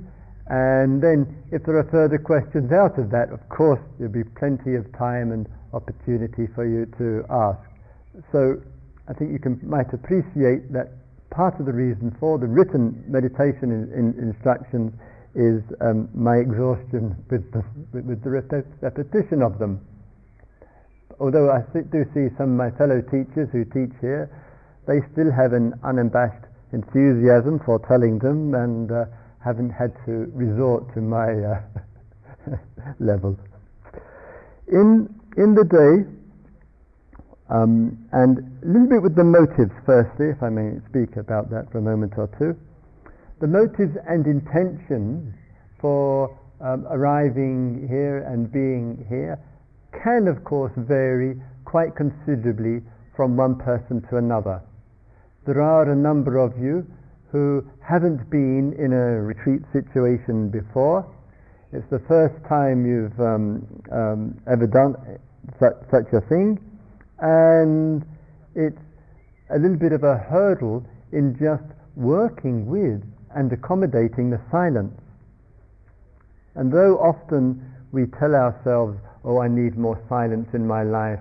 And 0.48 1.02
then, 1.02 1.44
if 1.52 1.64
there 1.64 1.78
are 1.78 1.88
further 1.90 2.18
questions 2.18 2.72
out 2.72 3.00
of 3.00 3.10
that, 3.12 3.32
of 3.32 3.40
course, 3.50 3.80
there'll 3.98 4.12
be 4.12 4.28
plenty 4.38 4.76
of 4.76 4.86
time 4.98 5.32
and 5.32 5.48
opportunity 5.72 6.52
for 6.54 6.68
you 6.68 6.86
to 7.00 7.24
ask. 7.32 7.64
So, 8.32 8.60
I 9.08 9.14
think 9.14 9.32
you 9.32 9.40
can, 9.40 9.60
might 9.64 9.94
appreciate 9.94 10.72
that 10.74 10.92
part 11.32 11.60
of 11.60 11.66
the 11.66 11.74
reason 11.74 12.16
for 12.20 12.38
the 12.38 12.48
written 12.48 13.04
meditation 13.08 13.72
in, 13.72 13.90
in 13.96 14.14
instructions 14.20 14.94
is 15.34 15.64
um, 15.82 16.08
my 16.14 16.38
exhaustion 16.38 17.16
with 17.30 17.50
the, 17.52 17.64
with 17.92 18.24
the 18.24 18.30
repetition 18.30 19.42
of 19.42 19.58
them. 19.58 19.82
Although 21.24 21.52
I 21.52 21.64
do 21.72 22.04
see 22.14 22.28
some 22.36 22.52
of 22.52 22.58
my 22.60 22.70
fellow 22.72 23.00
teachers 23.00 23.48
who 23.54 23.64
teach 23.64 23.96
here, 24.02 24.28
they 24.88 25.00
still 25.14 25.32
have 25.32 25.54
an 25.54 25.72
unabashed 25.82 26.44
enthusiasm 26.74 27.62
for 27.64 27.80
telling 27.88 28.20
them 28.20 28.54
and 28.54 28.92
uh, 28.92 29.06
haven't 29.40 29.70
had 29.70 29.96
to 30.04 30.30
resort 30.36 30.94
to 30.96 31.00
my 31.00 31.32
uh, 31.32 31.62
level. 33.00 33.40
In, 34.68 35.08
in 35.38 35.56
the 35.56 35.64
day, 35.64 36.12
um, 37.48 37.98
and 38.12 38.40
a 38.62 38.68
little 38.68 38.90
bit 38.90 39.02
with 39.02 39.16
the 39.16 39.24
motives, 39.24 39.72
firstly, 39.86 40.28
if 40.28 40.44
I 40.44 40.50
may 40.50 40.76
speak 40.90 41.16
about 41.16 41.50
that 41.52 41.72
for 41.72 41.78
a 41.78 41.82
moment 41.82 42.16
or 42.18 42.28
two. 42.38 42.52
The 43.40 43.48
motives 43.48 43.96
and 44.10 44.28
intentions 44.28 45.34
for 45.80 46.38
um, 46.60 46.86
arriving 46.92 47.88
here 47.88 48.28
and 48.28 48.52
being 48.52 49.06
here 49.08 49.40
can, 50.04 50.28
of 50.28 50.44
course, 50.44 50.72
vary 50.76 51.40
quite 51.66 51.96
considerably 51.96 52.82
from 53.16 53.38
one 53.38 53.56
person 53.58 54.02
to 54.10 54.18
another. 54.18 54.62
There 55.46 55.62
are 55.62 55.90
a 55.90 55.96
number 55.96 56.38
of 56.38 56.58
you 56.58 56.86
who 57.32 57.66
haven't 57.82 58.30
been 58.30 58.76
in 58.78 58.94
a 58.94 59.22
retreat 59.22 59.62
situation 59.72 60.50
before. 60.50 61.06
It's 61.72 61.90
the 61.90 62.00
first 62.08 62.36
time 62.48 62.86
you've 62.86 63.20
um, 63.20 63.66
um, 63.92 64.40
ever 64.52 64.68
done 64.68 64.96
such, 65.60 65.74
such 65.90 66.14
a 66.14 66.22
thing 66.28 66.60
and 67.20 68.06
it's 68.56 68.78
a 69.50 69.58
little 69.58 69.78
bit 69.78 69.94
of 69.94 70.04
a 70.04 70.18
hurdle 70.18 70.86
in 71.12 71.36
just 71.40 71.64
working 71.96 72.68
with 72.68 73.02
and 73.36 73.52
accommodating 73.52 74.30
the 74.30 74.40
silence. 74.52 75.00
And 76.56 76.72
though 76.72 76.98
often 77.00 77.64
we 77.92 78.06
tell 78.20 78.36
ourselves, 78.36 78.98
oh, 79.24 79.40
I 79.40 79.48
need 79.48 79.78
more 79.78 80.00
silence 80.10 80.50
in 80.54 80.68
my 80.68 80.84
life, 80.84 81.20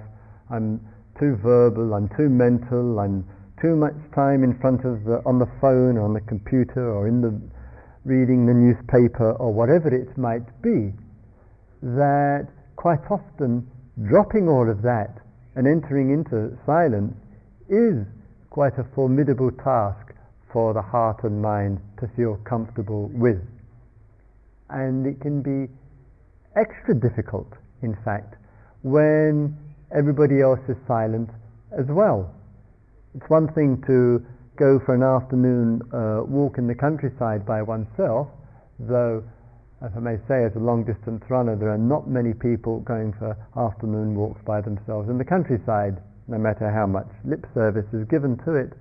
I'm 0.50 0.80
too 1.18 1.36
verbal, 1.42 1.94
I'm 1.94 2.08
too 2.16 2.28
mental, 2.28 2.98
I'm 2.98 3.24
too 3.60 3.76
much 3.76 3.94
time 4.14 4.42
in 4.42 4.58
front 4.60 4.84
of 4.84 5.04
the, 5.04 5.22
on 5.24 5.38
the 5.38 5.48
phone 5.60 5.96
or 5.96 6.02
on 6.02 6.14
the 6.14 6.20
computer 6.20 6.90
or 6.90 7.06
in 7.06 7.20
the 7.20 7.40
reading 8.04 8.46
the 8.46 8.54
newspaper 8.54 9.32
or 9.32 9.52
whatever 9.52 9.88
it 9.94 10.16
might 10.18 10.46
be, 10.62 10.92
that 11.82 12.48
quite 12.76 13.02
often 13.10 13.66
dropping 14.08 14.48
all 14.48 14.68
of 14.68 14.82
that 14.82 15.22
and 15.54 15.66
entering 15.66 16.10
into 16.10 16.56
silence 16.66 17.14
is 17.68 18.04
quite 18.50 18.76
a 18.78 18.84
formidable 18.94 19.50
task 19.50 20.12
for 20.52 20.74
the 20.74 20.82
heart 20.82 21.24
and 21.24 21.40
mind 21.40 21.78
to 22.00 22.08
feel 22.16 22.36
comfortable 22.44 23.08
with. 23.14 23.40
And 24.68 25.06
it 25.06 25.20
can 25.20 25.42
be 25.42 25.72
extra 26.56 26.94
difficult, 26.94 27.48
in 27.82 27.96
fact, 28.04 28.34
when 28.82 29.56
everybody 29.94 30.40
else 30.40 30.60
is 30.68 30.76
silent 30.86 31.30
as 31.78 31.86
well. 31.88 32.34
It's 33.14 33.28
one 33.28 33.52
thing 33.52 33.82
to 33.86 34.24
go 34.56 34.80
for 34.84 34.94
an 34.94 35.02
afternoon 35.02 35.82
uh, 35.92 36.24
walk 36.24 36.58
in 36.58 36.66
the 36.66 36.74
countryside 36.74 37.44
by 37.46 37.62
oneself, 37.62 38.28
though, 38.78 39.22
as 39.84 39.90
I 39.96 40.00
may 40.00 40.16
say, 40.28 40.44
as 40.44 40.54
a 40.56 40.62
long 40.62 40.84
distance 40.84 41.22
runner, 41.28 41.56
there 41.56 41.70
are 41.70 41.80
not 41.80 42.08
many 42.08 42.32
people 42.32 42.80
going 42.80 43.12
for 43.18 43.36
afternoon 43.56 44.14
walks 44.14 44.40
by 44.46 44.60
themselves 44.60 45.08
in 45.08 45.18
the 45.18 45.24
countryside, 45.24 46.00
no 46.28 46.38
matter 46.38 46.70
how 46.70 46.86
much 46.86 47.08
lip 47.24 47.44
service 47.54 47.86
is 47.92 48.06
given 48.08 48.38
to 48.44 48.54
it. 48.54 48.72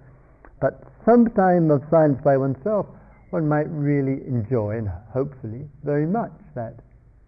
But 0.62 0.84
some 1.06 1.28
time 1.34 1.72
of 1.72 1.82
silence 1.90 2.22
by 2.24 2.38
oneself, 2.38 2.86
one 3.32 3.48
might 3.48 3.68
really 3.72 4.22
enjoy, 4.28 4.78
and 4.78 4.90
hopefully 5.12 5.66
very 5.84 6.06
much 6.06 6.32
that. 6.54 6.76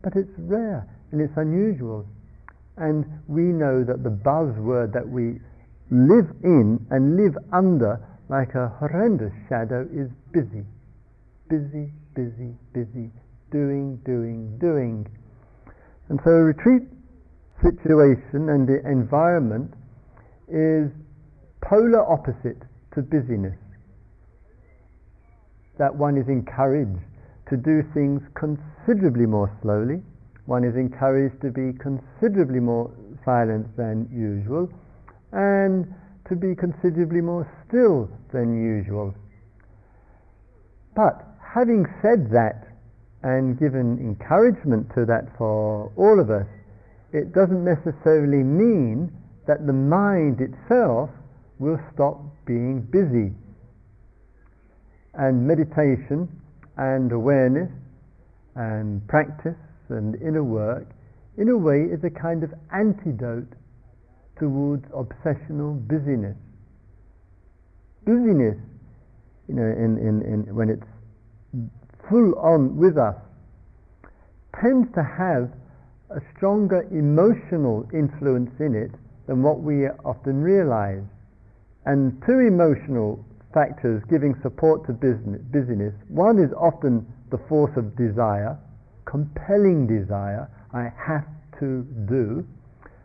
But 0.03 0.15
it's 0.15 0.31
rare 0.37 0.85
and 1.13 1.21
it's 1.21 1.37
unusual. 1.37 2.05
And 2.75 3.05
we 3.27 3.43
know 3.43 3.85
that 3.85 4.01
the 4.01 4.09
buzzword 4.09 4.91
that 4.93 5.07
we 5.07 5.37
live 5.91 6.25
in 6.43 6.81
and 6.89 7.15
live 7.15 7.37
under 7.53 8.01
like 8.29 8.55
a 8.55 8.73
horrendous 8.81 9.31
shadow 9.47 9.87
is 9.93 10.09
busy. 10.33 10.65
Busy, 11.49 11.93
busy, 12.15 12.57
busy, 12.73 13.13
doing, 13.51 14.01
doing, 14.03 14.57
doing. 14.57 15.05
And 16.09 16.19
so 16.25 16.31
a 16.31 16.43
retreat 16.49 16.89
situation 17.61 18.49
and 18.49 18.67
the 18.67 18.81
environment 18.89 19.71
is 20.49 20.89
polar 21.61 22.01
opposite 22.01 22.65
to 22.95 23.03
busyness. 23.03 23.57
That 25.77 25.95
one 25.95 26.17
is 26.17 26.27
encouraged 26.27 27.05
to 27.49 27.57
do 27.57 27.83
things 27.93 28.21
considerably 28.33 29.27
more 29.27 29.55
slowly, 29.61 30.01
one 30.45 30.63
is 30.63 30.75
encouraged 30.75 31.41
to 31.41 31.51
be 31.51 31.71
considerably 31.77 32.59
more 32.59 32.91
silent 33.23 33.75
than 33.77 34.09
usual, 34.11 34.69
and 35.31 35.87
to 36.27 36.35
be 36.35 36.55
considerably 36.55 37.21
more 37.21 37.49
still 37.67 38.09
than 38.31 38.55
usual. 38.55 39.13
But 40.95 41.25
having 41.39 41.85
said 42.01 42.29
that, 42.31 42.67
and 43.23 43.57
given 43.57 43.97
encouragement 43.99 44.89
to 44.95 45.05
that 45.05 45.29
for 45.37 45.91
all 45.95 46.19
of 46.19 46.29
us, 46.29 46.47
it 47.13 47.33
doesn't 47.33 47.63
necessarily 47.63 48.43
mean 48.43 49.11
that 49.47 49.65
the 49.65 49.73
mind 49.73 50.41
itself 50.41 51.09
will 51.59 51.79
stop 51.93 52.19
being 52.45 52.81
busy. 52.81 53.33
And 55.13 55.47
meditation 55.47 56.27
and 56.75 57.11
awareness 57.11 57.69
and 58.55 59.07
practice 59.07 59.55
and 59.93 60.15
inner 60.21 60.43
work, 60.43 60.87
in 61.37 61.49
a 61.49 61.57
way, 61.57 61.81
is 61.81 62.03
a 62.03 62.09
kind 62.09 62.43
of 62.43 62.53
antidote 62.71 63.53
towards 64.37 64.85
obsessional 64.91 65.79
busyness. 65.87 66.37
Busyness, 68.05 68.57
you 69.47 69.55
know, 69.55 69.63
in, 69.63 69.97
in, 69.97 70.21
in, 70.21 70.55
when 70.55 70.69
it's 70.69 70.85
full 72.09 72.35
on 72.37 72.75
with 72.75 72.97
us, 72.97 73.15
tends 74.61 74.91
to 74.93 75.03
have 75.03 75.49
a 76.11 76.21
stronger 76.35 76.85
emotional 76.91 77.87
influence 77.93 78.51
in 78.59 78.75
it 78.75 78.91
than 79.27 79.41
what 79.41 79.61
we 79.61 79.87
often 80.05 80.41
realize. 80.41 81.03
And 81.85 82.21
two 82.25 82.39
emotional 82.39 83.23
factors 83.53 84.03
giving 84.09 84.35
support 84.41 84.85
to 84.87 84.93
business, 84.93 85.41
busyness 85.51 85.93
one 86.09 86.39
is 86.39 86.51
often 86.53 87.05
the 87.31 87.37
force 87.49 87.71
of 87.77 87.95
desire, 87.95 88.57
compelling 89.05 89.87
desire, 89.87 90.49
I 90.73 90.91
have 90.97 91.27
to 91.59 91.83
do, 92.07 92.45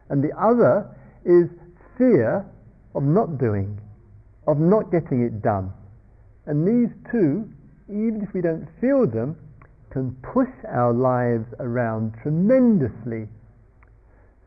and 0.09 0.23
the 0.23 0.33
other 0.39 0.89
is 1.25 1.49
fear 1.97 2.47
of 2.95 3.03
not 3.03 3.39
doing, 3.39 3.79
of 4.47 4.59
not 4.59 4.91
getting 4.91 5.23
it 5.23 5.43
done. 5.43 5.73
And 6.47 6.67
these 6.67 6.95
two, 7.11 7.49
even 7.89 8.23
if 8.23 8.33
we 8.33 8.41
don't 8.41 8.67
feel 8.81 9.07
them, 9.07 9.37
can 9.91 10.13
push 10.23 10.49
our 10.69 10.93
lives 10.93 11.47
around 11.61 12.15
tremendously. 12.23 13.29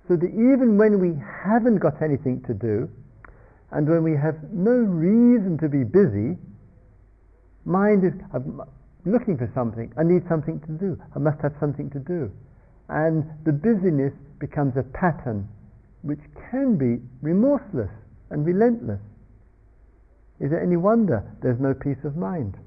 So 0.07 0.15
that 0.15 0.27
even 0.27 0.77
when 0.77 0.99
we 0.99 1.13
haven't 1.43 1.77
got 1.77 2.01
anything 2.01 2.41
to 2.47 2.53
do, 2.53 2.89
and 3.71 3.87
when 3.87 4.03
we 4.03 4.11
have 4.13 4.35
no 4.51 4.71
reason 4.71 5.57
to 5.59 5.69
be 5.69 5.83
busy, 5.83 6.37
mind 7.65 8.03
is 8.03 8.13
looking 9.05 9.37
for 9.37 9.49
something, 9.53 9.91
I 9.97 10.03
need 10.03 10.27
something 10.27 10.59
to 10.61 10.71
do, 10.71 11.01
I 11.15 11.19
must 11.19 11.41
have 11.41 11.53
something 11.59 11.89
to 11.91 11.99
do. 11.99 12.31
And 12.89 13.23
the 13.45 13.53
busyness 13.53 14.13
becomes 14.39 14.75
a 14.77 14.83
pattern 14.83 15.47
which 16.01 16.19
can 16.49 16.77
be 16.77 17.01
remorseless 17.21 17.91
and 18.29 18.45
relentless. 18.45 18.99
Is 20.39 20.51
it 20.51 20.59
any 20.61 20.77
wonder 20.77 21.23
there's 21.41 21.59
no 21.59 21.73
peace 21.73 22.03
of 22.03 22.17
mind? 22.17 22.57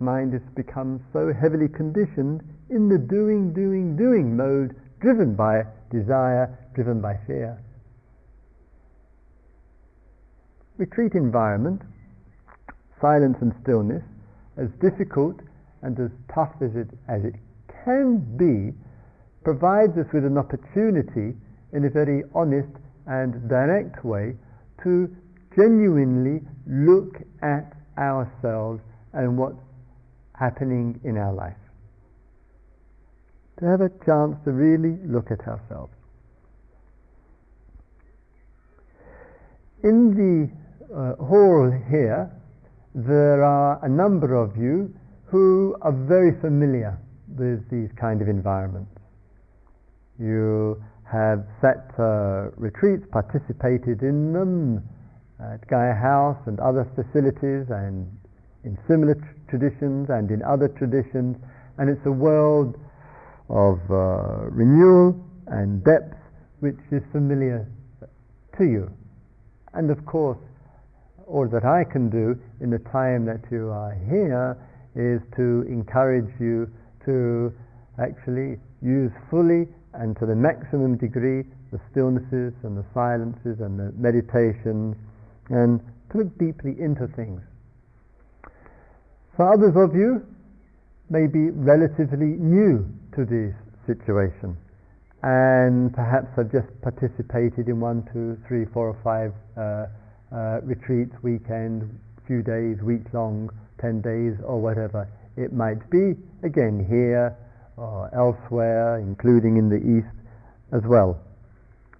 Mind 0.00 0.32
has 0.32 0.42
become 0.54 1.00
so 1.12 1.32
heavily 1.32 1.68
conditioned 1.68 2.42
in 2.70 2.88
the 2.88 2.98
doing, 2.98 3.52
doing, 3.52 3.96
doing 3.96 4.36
mode, 4.36 4.74
driven 5.00 5.34
by 5.34 5.62
desire, 5.90 6.56
driven 6.74 7.00
by 7.00 7.16
fear. 7.26 7.58
Retreat 10.76 11.14
environment, 11.14 11.82
silence 13.00 13.36
and 13.40 13.52
stillness, 13.62 14.02
as 14.58 14.68
difficult 14.80 15.36
and 15.82 15.98
as 15.98 16.10
tough 16.34 16.54
as 16.60 16.74
it, 16.74 16.88
as 17.08 17.24
it 17.24 17.34
can 17.84 18.18
be, 18.36 18.76
provides 19.44 19.96
us 19.96 20.06
with 20.12 20.24
an 20.24 20.36
opportunity 20.36 21.36
in 21.72 21.84
a 21.84 21.90
very 21.90 22.22
honest 22.34 22.68
and 23.06 23.48
direct 23.48 24.04
way 24.04 24.34
to 24.82 25.08
genuinely 25.56 26.40
look 26.66 27.16
at 27.42 27.72
ourselves 27.96 28.80
and 29.12 29.38
what's 29.38 29.56
happening 30.34 31.00
in 31.04 31.16
our 31.16 31.32
life. 31.32 31.56
To 33.60 33.66
have 33.66 33.80
a 33.80 33.90
chance 34.04 34.36
to 34.44 34.52
really 34.52 34.98
look 35.04 35.30
at 35.30 35.40
ourselves. 35.48 35.92
In 39.82 40.14
the 40.14 40.94
uh, 40.94 41.14
hall 41.16 41.70
here, 41.88 42.30
there 43.06 43.44
are 43.44 43.78
a 43.84 43.88
number 43.88 44.34
of 44.34 44.56
you 44.56 44.92
who 45.26 45.76
are 45.82 45.92
very 45.92 46.32
familiar 46.40 46.98
with 47.36 47.62
these 47.70 47.90
kind 47.94 48.20
of 48.20 48.26
environments. 48.28 48.90
You 50.18 50.82
have 51.06 51.46
set 51.60 51.94
uh, 51.96 52.50
retreats, 52.56 53.04
participated 53.12 54.02
in 54.02 54.32
them 54.32 54.82
at 55.38 55.62
Gaia 55.68 55.94
House 55.94 56.38
and 56.46 56.58
other 56.58 56.90
facilities 56.96 57.70
and 57.70 58.10
in 58.64 58.76
similar 58.88 59.14
tr- 59.14 59.56
traditions 59.56 60.10
and 60.10 60.28
in 60.32 60.42
other 60.42 60.66
traditions, 60.66 61.36
and 61.78 61.88
it's 61.88 62.04
a 62.04 62.10
world 62.10 62.74
of 63.48 63.78
uh, 63.90 64.50
renewal 64.50 65.14
and 65.46 65.84
depth 65.84 66.18
which 66.58 66.82
is 66.90 67.02
familiar 67.12 67.70
to 68.58 68.64
you. 68.64 68.90
And 69.74 69.88
of 69.92 70.04
course, 70.04 70.38
all 71.28 71.46
that 71.48 71.64
I 71.64 71.84
can 71.84 72.08
do 72.08 72.34
in 72.60 72.70
the 72.70 72.80
time 72.90 73.26
that 73.26 73.44
you 73.52 73.68
are 73.68 73.94
here 74.08 74.56
is 74.96 75.20
to 75.36 75.68
encourage 75.68 76.32
you 76.40 76.66
to 77.04 77.52
actually 78.00 78.56
use 78.82 79.12
fully 79.30 79.68
and 79.94 80.16
to 80.18 80.26
the 80.26 80.34
maximum 80.34 80.96
degree 80.96 81.44
the 81.70 81.78
stillnesses 81.92 82.54
and 82.64 82.76
the 82.76 82.84
silences 82.94 83.60
and 83.60 83.78
the 83.78 83.92
meditations 83.96 84.96
and 85.50 85.80
to 86.10 86.18
look 86.18 86.38
deeply 86.38 86.74
into 86.80 87.06
things. 87.14 87.40
For 89.36 89.52
others 89.52 89.76
of 89.76 89.94
you 89.94 90.24
may 91.10 91.26
be 91.26 91.50
relatively 91.50 92.36
new 92.40 92.88
to 93.16 93.24
this 93.24 93.54
situation 93.86 94.56
and 95.22 95.92
perhaps 95.92 96.28
have 96.36 96.50
just 96.52 96.68
participated 96.80 97.68
in 97.68 97.80
one, 97.80 98.08
two, 98.12 98.38
three, 98.46 98.64
four 98.72 98.88
or 98.88 98.98
five 99.02 99.32
uh, 99.56 99.86
uh, 100.32 100.60
retreats, 100.62 101.14
weekend, 101.22 101.98
few 102.26 102.42
days, 102.42 102.82
week 102.82 103.02
long, 103.12 103.50
ten 103.80 104.00
days 104.00 104.34
or 104.44 104.60
whatever 104.60 105.08
it 105.36 105.52
might 105.52 105.88
be, 105.90 106.14
again 106.42 106.84
here 106.88 107.36
or 107.76 108.10
elsewhere, 108.14 108.98
including 108.98 109.56
in 109.56 109.68
the 109.68 109.78
East 109.78 110.14
as 110.72 110.82
well. 110.84 111.18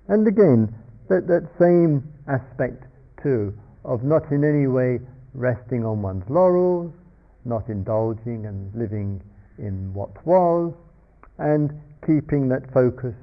And 0.09 0.27
again, 0.27 0.75
that, 1.09 1.27
that 1.29 1.49
same 1.59 2.03
aspect 2.27 2.85
too 3.23 3.55
of 3.85 4.03
not 4.03 4.31
in 4.31 4.45
any 4.45 4.67
way 4.67 5.01
resting 5.35 5.85
on 5.85 6.03
one's 6.03 6.29
laurels, 6.29 6.93
not 7.45 7.69
indulging 7.69 8.47
and 8.47 8.75
living 8.75 9.23
in 9.59 9.93
what 9.95 10.11
was, 10.27 10.75
and 11.38 11.71
keeping 12.07 12.49
that 12.49 12.73
focus 12.73 13.14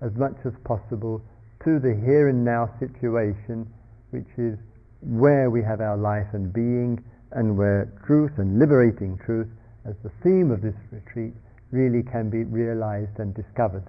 as 0.00 0.12
much 0.14 0.36
as 0.44 0.52
possible 0.64 1.22
to 1.64 1.78
the 1.78 1.94
here 2.04 2.28
and 2.28 2.44
now 2.44 2.70
situation, 2.78 3.66
which 4.10 4.28
is 4.38 4.58
where 5.00 5.50
we 5.50 5.62
have 5.62 5.80
our 5.80 5.96
life 5.96 6.26
and 6.32 6.52
being, 6.52 7.02
and 7.32 7.56
where 7.56 7.92
truth 8.06 8.32
and 8.38 8.58
liberating 8.58 9.18
truth 9.24 9.48
as 9.84 9.94
the 10.02 10.10
theme 10.22 10.50
of 10.50 10.62
this 10.62 10.74
retreat 10.90 11.34
really 11.70 12.02
can 12.02 12.30
be 12.30 12.44
realized 12.44 13.18
and 13.18 13.34
discovered. 13.34 13.84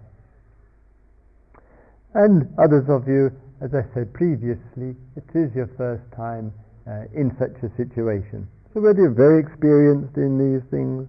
And 2.14 2.50
others 2.58 2.90
of 2.90 3.08
you, 3.08 3.32
as 3.62 3.74
I 3.74 3.86
said 3.94 4.14
previously, 4.14 4.96
it 5.16 5.30
is 5.34 5.54
your 5.56 5.70
first 5.78 6.04
time 6.16 6.54
uh, 6.88 7.06
in 7.14 7.36
such 7.38 7.56
a 7.64 7.70
situation. 7.78 8.48
So 8.74 8.82
whether 8.82 9.02
you're 9.02 9.12
very 9.12 9.40
experienced 9.40 10.18
in 10.18 10.38
these 10.38 10.64
things, 10.70 11.08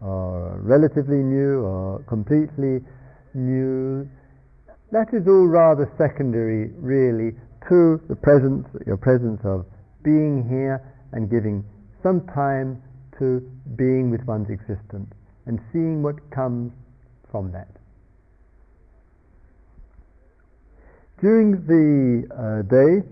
or 0.00 0.58
relatively 0.62 1.22
new, 1.22 1.60
or 1.60 2.02
completely 2.08 2.80
new, 3.34 4.08
that 4.92 5.12
is 5.12 5.26
all 5.28 5.46
rather 5.46 5.90
secondary, 5.98 6.72
really, 6.78 7.36
to 7.68 8.00
the 8.08 8.16
presence, 8.16 8.66
your 8.86 8.96
presence 8.96 9.40
of 9.44 9.66
being 10.02 10.46
here 10.48 10.82
and 11.12 11.30
giving 11.30 11.64
some 12.02 12.26
time 12.34 12.82
to 13.18 13.40
being 13.76 14.10
with 14.10 14.24
one's 14.24 14.48
existence 14.48 15.12
and 15.46 15.60
seeing 15.72 16.02
what 16.02 16.16
comes 16.30 16.72
from 17.30 17.52
that. 17.52 17.68
During 21.20 21.66
the 21.66 22.24
uh, 22.32 22.62
day, 22.62 23.06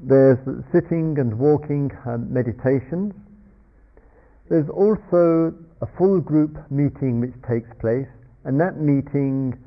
there's 0.00 0.38
sitting 0.72 1.18
and 1.18 1.36
walking 1.36 1.90
um, 2.06 2.32
meditations. 2.32 3.14
There's 4.48 4.68
also 4.70 5.52
a 5.82 5.86
full 5.98 6.20
group 6.20 6.56
meeting 6.70 7.20
which 7.20 7.34
takes 7.50 7.68
place, 7.80 8.06
and 8.44 8.60
that 8.60 8.78
meeting 8.78 9.58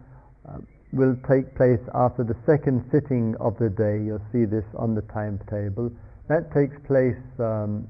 will 0.93 1.15
take 1.27 1.55
place 1.55 1.79
after 1.95 2.23
the 2.23 2.35
second 2.45 2.83
sitting 2.91 3.35
of 3.39 3.57
the 3.57 3.69
day. 3.69 4.03
You'll 4.03 4.25
see 4.31 4.45
this 4.45 4.65
on 4.77 4.95
the 4.95 5.01
timetable. 5.13 5.91
That 6.27 6.51
takes 6.53 6.75
place 6.87 7.19
um, 7.39 7.87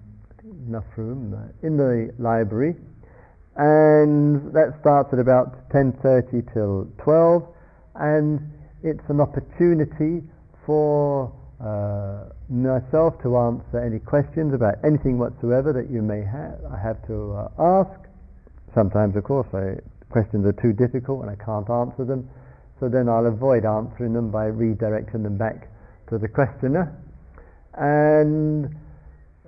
enough 0.68 0.86
room 0.96 1.34
uh, 1.34 1.68
in 1.68 1.78
the 1.78 2.14
library, 2.20 2.76
and 3.56 4.54
that 4.54 4.78
starts 4.82 5.14
at 5.14 5.20
about 5.20 5.70
10:30 5.70 6.54
till 6.54 6.88
12, 7.04 7.44
and 7.96 8.40
it's 8.84 9.04
an 9.10 9.20
opportunity 9.20 10.24
for 10.66 11.34
uh, 11.60 12.30
myself 12.50 13.14
to 13.22 13.38
answer 13.38 13.80
any 13.80 14.00
questions 14.00 14.54
about 14.54 14.76
anything 14.84 15.18
whatsoever 15.18 15.74
that 15.74 15.90
you 15.90 16.02
may 16.02 16.22
have. 16.22 16.58
I 16.72 16.78
have 16.78 17.06
to 17.08 17.34
uh, 17.34 17.82
ask. 17.82 18.00
Sometimes, 18.74 19.16
of 19.16 19.24
course, 19.24 19.48
I, 19.54 19.78
questions 20.10 20.46
are 20.46 20.54
too 20.54 20.74
difficult 20.74 21.22
and 21.22 21.30
I 21.30 21.36
can't 21.44 21.70
answer 21.70 22.06
them 22.06 22.30
so 22.82 22.89
then 22.89 23.08
I'll 23.08 23.28
avoid 23.28 23.63
answering 23.63 24.13
them 24.13 24.32
by 24.32 24.50
redirecting 24.50 25.22
them 25.22 25.38
back 25.38 25.70
to 26.10 26.17
the 26.17 26.28
questioner. 26.28 26.91
And 27.78 28.76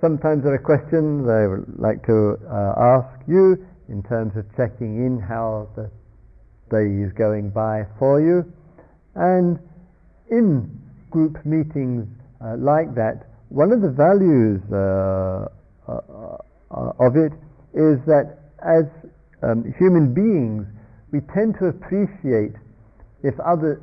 sometimes 0.00 0.44
there 0.44 0.54
are 0.54 0.62
questions 0.62 1.26
I 1.26 1.50
would 1.50 1.66
like 1.76 2.06
to 2.06 2.38
uh, 2.46 3.02
ask 3.02 3.10
you 3.26 3.58
in 3.88 4.04
terms 4.04 4.36
of 4.36 4.46
checking 4.56 5.04
in 5.04 5.18
how 5.18 5.68
the 5.74 5.90
day 6.70 6.86
is 7.02 7.12
going 7.18 7.50
by 7.50 7.82
for 7.98 8.20
you. 8.22 8.46
And 9.16 9.58
in 10.30 10.70
group 11.10 11.44
meetings 11.44 12.06
uh, 12.40 12.54
like 12.56 12.94
that, 12.94 13.26
one 13.48 13.72
of 13.72 13.82
the 13.82 13.90
values 13.90 14.62
uh, 14.70 15.50
uh, 15.90 16.38
uh 16.70 17.06
of 17.06 17.16
it 17.16 17.32
is 17.74 17.98
that 18.06 18.38
as 18.62 18.86
um, 19.42 19.74
human 19.78 20.14
beings, 20.14 20.66
we 21.12 21.20
tend 21.34 21.54
to 21.58 21.66
appreciate 21.66 22.54
if 23.24 23.34
other 23.40 23.80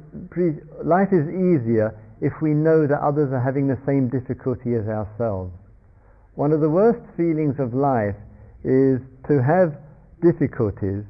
life 0.86 1.10
is 1.12 1.26
easier 1.28 1.98
if 2.22 2.32
we 2.42 2.54
know 2.54 2.86
that 2.86 3.02
others 3.02 3.34
are 3.34 3.42
having 3.42 3.68
the 3.68 3.82
same 3.86 4.08
difficulty 4.08 4.78
as 4.78 4.86
ourselves. 4.86 5.52
One 6.36 6.54
of 6.54 6.62
the 6.62 6.70
worst 6.70 7.02
feelings 7.18 7.58
of 7.58 7.74
life 7.74 8.16
is 8.64 9.02
to 9.28 9.42
have 9.42 9.74
difficulties, 10.22 11.04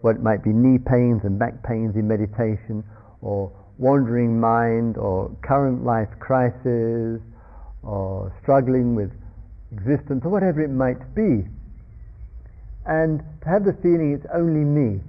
what 0.00 0.22
might 0.22 0.44
be 0.44 0.50
knee 0.54 0.78
pains 0.78 1.22
and 1.24 1.38
back 1.38 1.60
pains 1.66 1.96
in 1.96 2.06
meditation, 2.06 2.84
or 3.20 3.50
wandering 3.78 4.38
mind, 4.38 4.96
or 4.96 5.34
current 5.42 5.84
life 5.84 6.08
crisis, 6.20 7.20
or 7.82 8.32
struggling 8.42 8.94
with 8.94 9.10
existence, 9.74 10.22
or 10.24 10.30
whatever 10.30 10.62
it 10.62 10.70
might 10.70 11.02
be. 11.16 11.42
And 12.86 13.22
to 13.42 13.48
have 13.48 13.64
the 13.64 13.74
feeling 13.82 14.14
it's 14.14 14.26
only 14.32 14.62
me, 14.62 15.02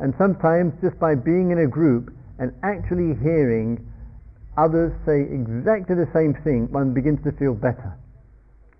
and 0.00 0.14
sometimes 0.16 0.72
just 0.80 0.98
by 0.98 1.14
being 1.14 1.52
in 1.52 1.58
a 1.60 1.68
group 1.68 2.10
and 2.38 2.52
actually 2.64 3.14
hearing 3.20 3.78
others 4.56 4.92
say 5.04 5.28
exactly 5.28 5.94
the 5.94 6.08
same 6.12 6.34
thing, 6.42 6.72
one 6.72 6.92
begins 6.92 7.22
to 7.24 7.32
feel 7.32 7.54
better. 7.54 7.96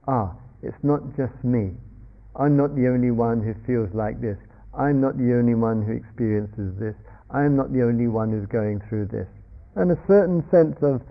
Ah, 0.09 0.33
it's 0.63 0.83
not 0.83 1.05
just 1.17 1.37
me. 1.45 1.77
I'm 2.37 2.57
not 2.57 2.75
the 2.75 2.89
only 2.89 3.11
one 3.11 3.43
who 3.45 3.55
feels 3.67 3.93
like 3.93 4.21
this. 4.21 4.39
I'm 4.73 5.01
not 5.01 5.19
the 5.19 5.37
only 5.37 5.55
one 5.55 5.83
who 5.83 5.93
experiences 5.93 6.73
this. 6.79 6.97
I'm 7.31 7.55
not 7.57 7.73
the 7.73 7.83
only 7.83 8.09
one 8.09 8.33
who's 8.33 8.49
going 8.49 8.81
through 8.89 9.07
this. 9.07 9.29
And 9.77 9.93
a 9.93 9.99
certain 10.09 10.43
sense 10.51 10.77
of 10.83 11.03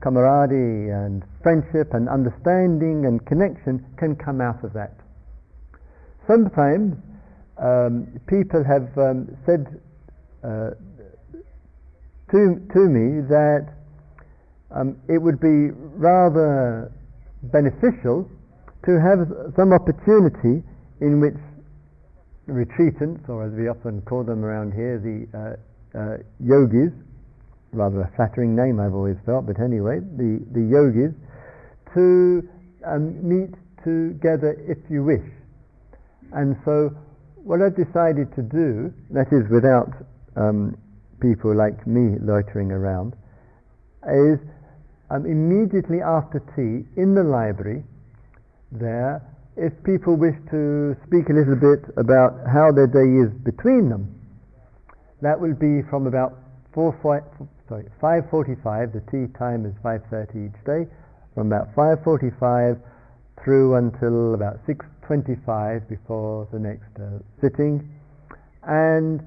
camaraderie 0.00 0.90
and 0.90 1.22
friendship 1.42 1.94
and 1.94 2.08
understanding 2.08 3.06
and 3.06 3.24
connection 3.24 3.84
can 3.96 4.16
come 4.16 4.40
out 4.40 4.62
of 4.64 4.72
that. 4.74 4.98
Sometimes 6.26 6.96
um, 7.58 8.20
people 8.26 8.62
have 8.64 8.88
um, 8.98 9.36
said 9.44 9.66
uh, 10.44 10.70
to, 12.30 12.60
to 12.72 12.80
me 12.88 13.22
that 13.26 13.68
um, 14.70 14.96
it 15.08 15.18
would 15.18 15.40
be 15.40 15.70
rather 15.96 16.92
beneficial 17.42 18.28
to 18.84 19.00
have 19.00 19.26
some 19.56 19.72
opportunity 19.72 20.62
in 21.00 21.20
which 21.20 21.36
retreatants, 22.48 23.28
or 23.28 23.44
as 23.46 23.52
we 23.52 23.68
often 23.68 24.00
call 24.02 24.24
them 24.24 24.44
around 24.44 24.72
here, 24.72 24.98
the 24.98 25.26
uh, 25.36 25.98
uh, 25.98 26.16
yogis, 26.40 26.92
rather 27.72 28.00
a 28.00 28.10
flattering 28.16 28.56
name 28.56 28.80
I've 28.80 28.94
always 28.94 29.16
felt, 29.26 29.46
but 29.46 29.60
anyway, 29.60 30.00
the, 30.00 30.40
the 30.52 30.62
yogis, 30.62 31.12
to 31.94 32.48
um, 32.86 33.16
meet 33.20 33.52
together 33.84 34.56
if 34.66 34.78
you 34.90 35.04
wish. 35.04 35.24
And 36.32 36.56
so 36.64 36.90
what 37.48 37.64
I've 37.64 37.72
decided 37.72 38.28
to 38.36 38.44
do, 38.44 38.92
that 39.08 39.32
is 39.32 39.48
without 39.48 39.88
um, 40.36 40.76
people 41.16 41.56
like 41.56 41.86
me 41.86 42.20
loitering 42.20 42.68
around, 42.70 43.16
is 44.04 44.36
um, 45.08 45.24
immediately 45.24 46.04
after 46.04 46.44
tea 46.52 46.84
in 47.00 47.16
the 47.16 47.24
library 47.24 47.84
there, 48.70 49.24
if 49.56 49.72
people 49.80 50.14
wish 50.14 50.36
to 50.52 50.92
speak 51.08 51.32
a 51.32 51.32
little 51.32 51.56
bit 51.56 51.88
about 51.96 52.36
how 52.52 52.68
their 52.68 52.86
day 52.86 53.08
is 53.16 53.32
between 53.40 53.88
them, 53.88 54.12
that 55.24 55.40
will 55.40 55.56
be 55.56 55.80
from 55.88 56.06
about 56.06 56.36
4, 56.74 56.92
5, 57.00 57.48
sorry, 57.66 57.88
5.45, 57.96 58.92
the 58.92 59.00
tea 59.08 59.24
time 59.40 59.64
is 59.64 59.72
5.30 59.80 60.52
each 60.52 60.60
day, 60.68 60.84
from 61.32 61.48
about 61.48 61.74
5.45 61.74 62.78
through 63.42 63.76
until 63.76 64.34
about 64.34 64.60
6.25 65.08 65.88
before 65.88 66.48
the 66.52 66.58
next 66.58 66.92
uh, 67.00 67.18
sitting. 67.40 67.88
And 68.62 69.20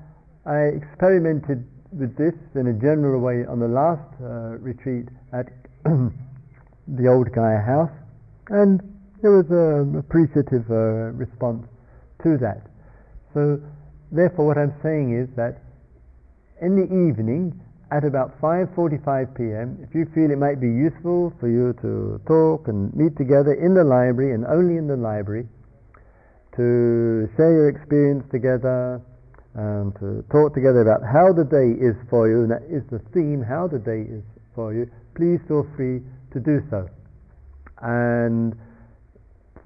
I 0.45 0.77
experimented 0.77 1.65
with 1.91 2.15
this 2.17 2.33
in 2.55 2.67
a 2.67 2.73
general 2.73 3.19
way 3.19 3.45
on 3.49 3.59
the 3.59 3.67
last 3.67 4.05
uh, 4.21 4.57
retreat 4.61 5.09
at 5.33 5.47
the 5.85 7.07
Old 7.07 7.33
Gaia 7.33 7.59
House, 7.59 7.91
and 8.49 8.79
there 9.21 9.31
was 9.31 9.49
an 9.49 9.97
appreciative 9.97 10.69
uh, 10.69 11.11
response 11.17 11.65
to 12.23 12.37
that. 12.37 12.61
So, 13.33 13.59
therefore, 14.11 14.47
what 14.47 14.57
I'm 14.57 14.73
saying 14.83 15.17
is 15.17 15.27
that 15.35 15.61
in 16.61 16.75
the 16.75 16.85
evening, 16.85 17.59
at 17.91 18.05
about 18.05 18.39
5.45 18.39 19.35
p.m. 19.35 19.77
If 19.83 19.93
you 19.93 20.07
feel 20.15 20.31
it 20.31 20.37
might 20.37 20.61
be 20.61 20.71
useful 20.71 21.33
for 21.41 21.49
you 21.49 21.75
to 21.83 22.21
talk 22.25 22.69
and 22.69 22.93
meet 22.95 23.17
together 23.17 23.51
in 23.51 23.73
the 23.73 23.83
library 23.83 24.33
and 24.33 24.45
only 24.45 24.77
in 24.77 24.87
the 24.87 24.95
library, 24.95 25.45
to 26.55 27.29
share 27.35 27.51
your 27.51 27.69
experience 27.69 28.23
together 28.31 29.01
and 29.53 29.93
to 29.99 30.23
talk 30.31 30.53
together 30.53 30.81
about 30.81 31.01
how 31.03 31.33
the 31.33 31.43
day 31.43 31.75
is 31.75 31.95
for 32.09 32.27
you, 32.27 32.43
and 32.43 32.51
that 32.51 32.63
is 32.71 32.83
the 32.91 32.99
theme, 33.13 33.43
how 33.43 33.67
the 33.67 33.79
day 33.79 34.07
is 34.07 34.23
for 34.55 34.73
you, 34.73 34.89
please 35.15 35.39
feel 35.47 35.67
free 35.75 36.01
to 36.31 36.39
do 36.39 36.61
so. 36.69 36.87
And 37.81 38.55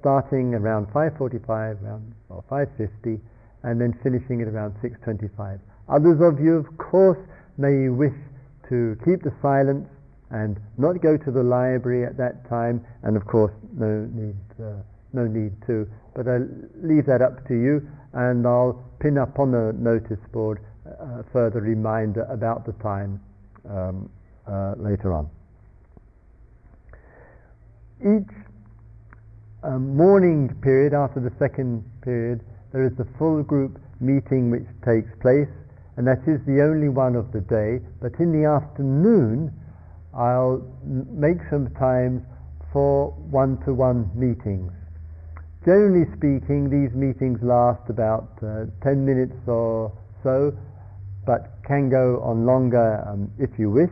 starting 0.00 0.54
around 0.54 0.86
5.45 0.88 1.82
around, 1.82 2.14
or 2.28 2.42
5.50 2.50 3.20
and 3.66 3.80
then 3.80 3.98
finishing 4.02 4.40
at 4.42 4.48
around 4.48 4.74
6.25. 4.82 5.58
Others 5.88 6.18
of 6.22 6.40
you, 6.40 6.54
of 6.56 6.66
course, 6.78 7.18
may 7.58 7.88
wish 7.88 8.14
to 8.68 8.96
keep 9.04 9.22
the 9.22 9.34
silence 9.42 9.88
and 10.30 10.58
not 10.78 11.02
go 11.02 11.16
to 11.16 11.30
the 11.30 11.42
library 11.42 12.06
at 12.06 12.16
that 12.16 12.48
time, 12.48 12.84
and 13.02 13.16
of 13.16 13.26
course, 13.26 13.52
no 13.74 14.06
need, 14.14 14.38
uh, 14.62 14.82
no 15.12 15.26
need 15.26 15.52
to. 15.66 15.86
But 16.14 16.28
I'll 16.28 16.48
leave 16.82 17.06
that 17.06 17.22
up 17.22 17.46
to 17.48 17.54
you, 17.54 17.86
and 18.12 18.46
I'll 18.46 18.82
pin 19.00 19.18
up 19.18 19.38
on 19.38 19.52
the 19.52 19.74
notice 19.78 20.20
board 20.32 20.60
a 20.86 21.24
further 21.32 21.60
reminder 21.60 22.22
about 22.30 22.64
the 22.64 22.72
time 22.82 23.20
um, 23.68 24.10
uh, 24.46 24.74
later 24.78 25.12
on. 25.12 25.28
Each 28.00 28.34
um, 29.62 29.96
morning 29.96 30.54
period, 30.62 30.94
after 30.94 31.20
the 31.20 31.32
second 31.38 31.84
period, 32.02 32.44
there 32.72 32.84
is 32.84 32.92
the 32.96 33.06
full 33.18 33.42
group 33.42 33.80
meeting 34.00 34.50
which 34.50 34.66
takes 34.84 35.10
place, 35.20 35.48
and 35.96 36.06
that 36.06 36.20
is 36.26 36.38
the 36.46 36.62
only 36.62 36.88
one 36.88 37.16
of 37.16 37.32
the 37.32 37.40
day. 37.40 37.80
But 38.00 38.12
in 38.20 38.32
the 38.32 38.46
afternoon, 38.46 39.52
I'll 40.14 40.62
make 40.84 41.38
some 41.50 41.68
time 41.78 42.26
for 42.72 43.10
one 43.30 43.58
to 43.64 43.74
one 43.74 44.10
meetings. 44.14 44.72
Generally 45.66 46.06
speaking, 46.14 46.70
these 46.70 46.94
meetings 46.94 47.42
last 47.42 47.82
about 47.90 48.30
uh, 48.38 48.70
10 48.86 49.04
minutes 49.04 49.34
or 49.48 49.90
so, 50.22 50.54
but 51.26 51.58
can 51.66 51.90
go 51.90 52.22
on 52.22 52.46
longer 52.46 53.02
um, 53.02 53.28
if 53.40 53.50
you 53.58 53.68
wish. 53.68 53.90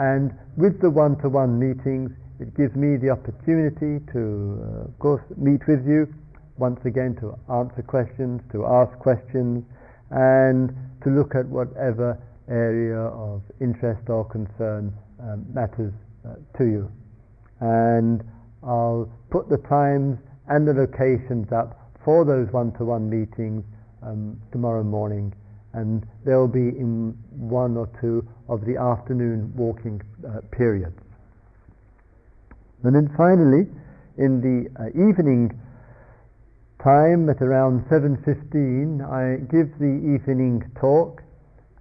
And 0.00 0.34
with 0.56 0.82
the 0.82 0.90
one 0.90 1.14
to 1.22 1.28
one 1.28 1.60
meetings, 1.62 2.10
it 2.40 2.56
gives 2.56 2.74
me 2.74 2.98
the 2.98 3.10
opportunity 3.10 4.02
to, 4.12 4.18
uh, 4.18 4.90
of 4.90 4.98
course, 4.98 5.22
meet 5.36 5.62
with 5.68 5.86
you 5.86 6.12
once 6.58 6.80
again 6.84 7.14
to 7.20 7.38
answer 7.54 7.86
questions, 7.86 8.42
to 8.50 8.66
ask 8.66 8.98
questions, 8.98 9.62
and 10.10 10.74
to 11.04 11.10
look 11.10 11.36
at 11.36 11.46
whatever 11.46 12.18
area 12.50 12.98
of 12.98 13.42
interest 13.60 14.10
or 14.10 14.24
concern 14.24 14.92
um, 15.22 15.46
matters 15.54 15.94
uh, 16.26 16.34
to 16.58 16.64
you. 16.64 16.90
And 17.60 18.24
I'll 18.66 19.08
put 19.30 19.48
the 19.48 19.62
times 19.70 20.18
and 20.48 20.66
the 20.66 20.72
locations 20.72 21.50
up 21.52 21.90
for 22.04 22.24
those 22.24 22.52
one-to-one 22.52 23.10
meetings 23.10 23.64
um, 24.02 24.40
tomorrow 24.52 24.84
morning. 24.84 25.34
And 25.72 26.06
they'll 26.24 26.48
be 26.48 26.68
in 26.68 27.16
one 27.30 27.76
or 27.76 27.88
two 28.00 28.26
of 28.48 28.64
the 28.64 28.76
afternoon 28.76 29.52
walking 29.56 30.00
uh, 30.26 30.40
periods. 30.50 30.96
And 32.82 32.94
then 32.94 33.12
finally, 33.16 33.66
in 34.16 34.40
the 34.40 34.70
uh, 34.80 34.88
evening 34.90 35.58
time 36.82 37.28
at 37.28 37.42
around 37.42 37.84
7.15, 37.90 39.02
I 39.02 39.42
give 39.50 39.76
the 39.78 40.14
evening 40.14 40.62
talk. 40.80 41.22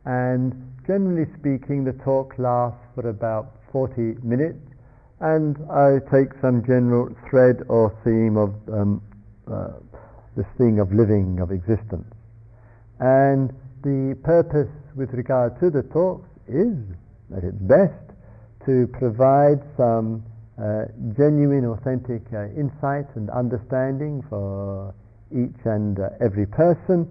And 0.06 0.54
generally 0.88 1.26
speaking 1.40 1.84
the 1.86 1.94
talk 2.04 2.34
lasts 2.38 2.80
for 2.96 3.10
about 3.10 3.54
40 3.72 4.18
minutes 4.24 4.75
and 5.20 5.58
I 5.72 6.00
take 6.12 6.34
some 6.42 6.64
general 6.66 7.10
thread 7.30 7.64
or 7.70 7.96
theme 8.04 8.38
of 8.38 8.54
um, 8.72 9.02
uh, 9.48 9.80
this 10.36 10.46
thing 10.58 10.80
of 10.80 10.92
living, 10.92 11.40
of 11.40 11.52
existence. 11.52 12.12
And 13.00 13.54
the 13.84 14.18
purpose 14.24 14.72
with 14.96 15.14
regard 15.14 15.60
to 15.60 15.70
the 15.70 15.84
talks 15.84 16.28
is, 16.48 16.76
at 17.36 17.44
its 17.44 17.58
best, 17.62 17.94
to 18.66 18.88
provide 18.94 19.62
some 19.78 20.24
uh, 20.58 20.86
genuine, 21.18 21.66
authentic 21.66 22.24
uh, 22.34 22.48
insight 22.56 23.06
and 23.16 23.30
understanding 23.30 24.24
for 24.30 24.94
each 25.32 25.60
and 25.66 26.00
uh, 26.00 26.10
every 26.20 26.46
person, 26.46 27.10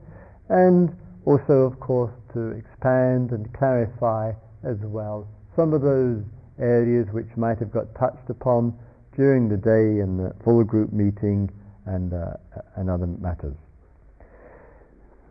and 0.48 0.94
also, 1.24 1.64
of 1.64 1.80
course, 1.80 2.12
to 2.32 2.50
expand 2.50 3.30
and 3.30 3.52
clarify 3.54 4.32
as 4.62 4.76
well 4.82 5.28
some 5.56 5.72
of 5.72 5.82
those 5.82 6.22
areas 6.58 7.06
which 7.12 7.28
might 7.36 7.58
have 7.58 7.72
got 7.72 7.94
touched 7.94 8.28
upon 8.30 8.74
during 9.16 9.48
the 9.48 9.56
day 9.56 10.00
in 10.02 10.16
the 10.16 10.34
full 10.44 10.64
group 10.64 10.92
meeting 10.92 11.50
and, 11.86 12.12
uh, 12.12 12.34
and 12.76 12.90
other 12.90 13.06
matters. 13.06 13.54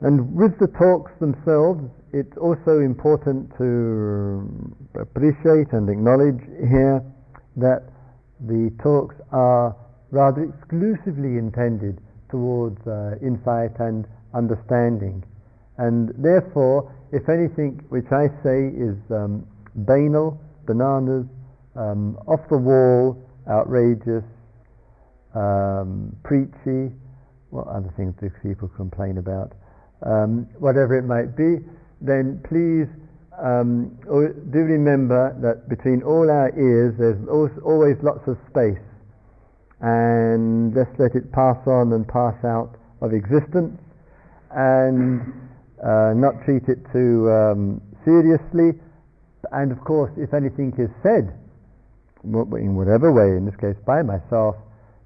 And 0.01 0.35
with 0.35 0.59
the 0.59 0.67
talks 0.67 1.11
themselves, 1.19 1.83
it's 2.11 2.35
also 2.37 2.79
important 2.79 3.49
to 3.57 4.43
appreciate 4.99 5.71
and 5.71 5.89
acknowledge 5.89 6.43
here 6.67 7.01
that 7.55 7.83
the 8.41 8.71
talks 8.83 9.15
are 9.31 9.75
rather 10.11 10.43
exclusively 10.43 11.37
intended 11.39 11.99
towards 12.29 12.85
uh, 12.85 13.15
insight 13.21 13.71
and 13.79 14.05
understanding. 14.33 15.23
And 15.77 16.13
therefore, 16.17 16.91
if 17.11 17.29
anything 17.29 17.81
which 17.89 18.11
I 18.11 18.27
say 18.43 18.67
is 18.75 18.97
um, 19.09 19.47
banal 19.87 20.39
bananas, 20.65 21.25
um, 21.75 22.17
off 22.27 22.41
the 22.49 22.57
wall, 22.57 23.17
outrageous, 23.49 24.23
um, 25.35 26.15
preachy, 26.23 26.93
what 27.49 27.67
other 27.67 27.93
things 27.97 28.13
do 28.19 28.29
people 28.41 28.67
complain 28.75 29.17
about? 29.17 29.53
Um, 30.05 30.47
whatever 30.59 30.97
it 30.97 31.05
might 31.05 31.37
be, 31.37 31.63
then 32.01 32.41
please 32.49 32.89
um, 33.41 33.97
do 34.05 34.59
remember 34.59 35.35
that 35.41 35.69
between 35.69 36.03
all 36.03 36.29
our 36.29 36.49
ears 36.57 36.93
there's 36.97 37.17
always 37.29 37.97
lots 38.03 38.27
of 38.27 38.37
space. 38.49 38.81
And 39.81 40.73
just 40.73 40.91
let 40.97 41.15
it 41.15 41.31
pass 41.31 41.57
on 41.67 41.91
and 41.93 42.07
pass 42.07 42.35
out 42.45 42.75
of 43.01 43.13
existence. 43.13 43.79
And 44.51 45.33
uh, 45.83 46.13
not 46.15 46.39
treat 46.45 46.63
it 46.69 46.79
too 46.93 47.27
um, 47.29 47.81
seriously 48.05 48.79
and 49.53 49.71
of 49.71 49.79
course, 49.81 50.11
if 50.17 50.33
anything 50.33 50.73
is 50.77 50.89
said, 51.01 51.33
in 52.23 52.75
whatever 52.75 53.11
way, 53.11 53.37
in 53.37 53.45
this 53.45 53.55
case 53.57 53.75
by 53.85 54.01
myself, 54.01 54.55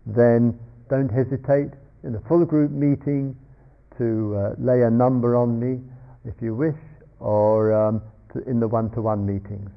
then 0.06 0.58
don't 0.90 1.10
hesitate 1.10 1.74
in 2.04 2.14
the 2.14 2.22
full 2.28 2.46
group 2.46 2.72
meeting 2.72 3.36
to 3.98 4.36
uh, 4.38 4.56
lay 4.60 4.84
a 4.84 4.90
number 4.90 5.36
on 5.36 5.60
me 5.60 5.82
if 6.26 6.36
you 6.42 6.56
wish, 6.56 6.78
or 7.20 7.74
um, 7.74 8.02
in 8.46 8.60
the 8.60 8.68
one 8.68 8.90
to 8.92 9.02
one 9.02 9.26
meetings. 9.26 9.70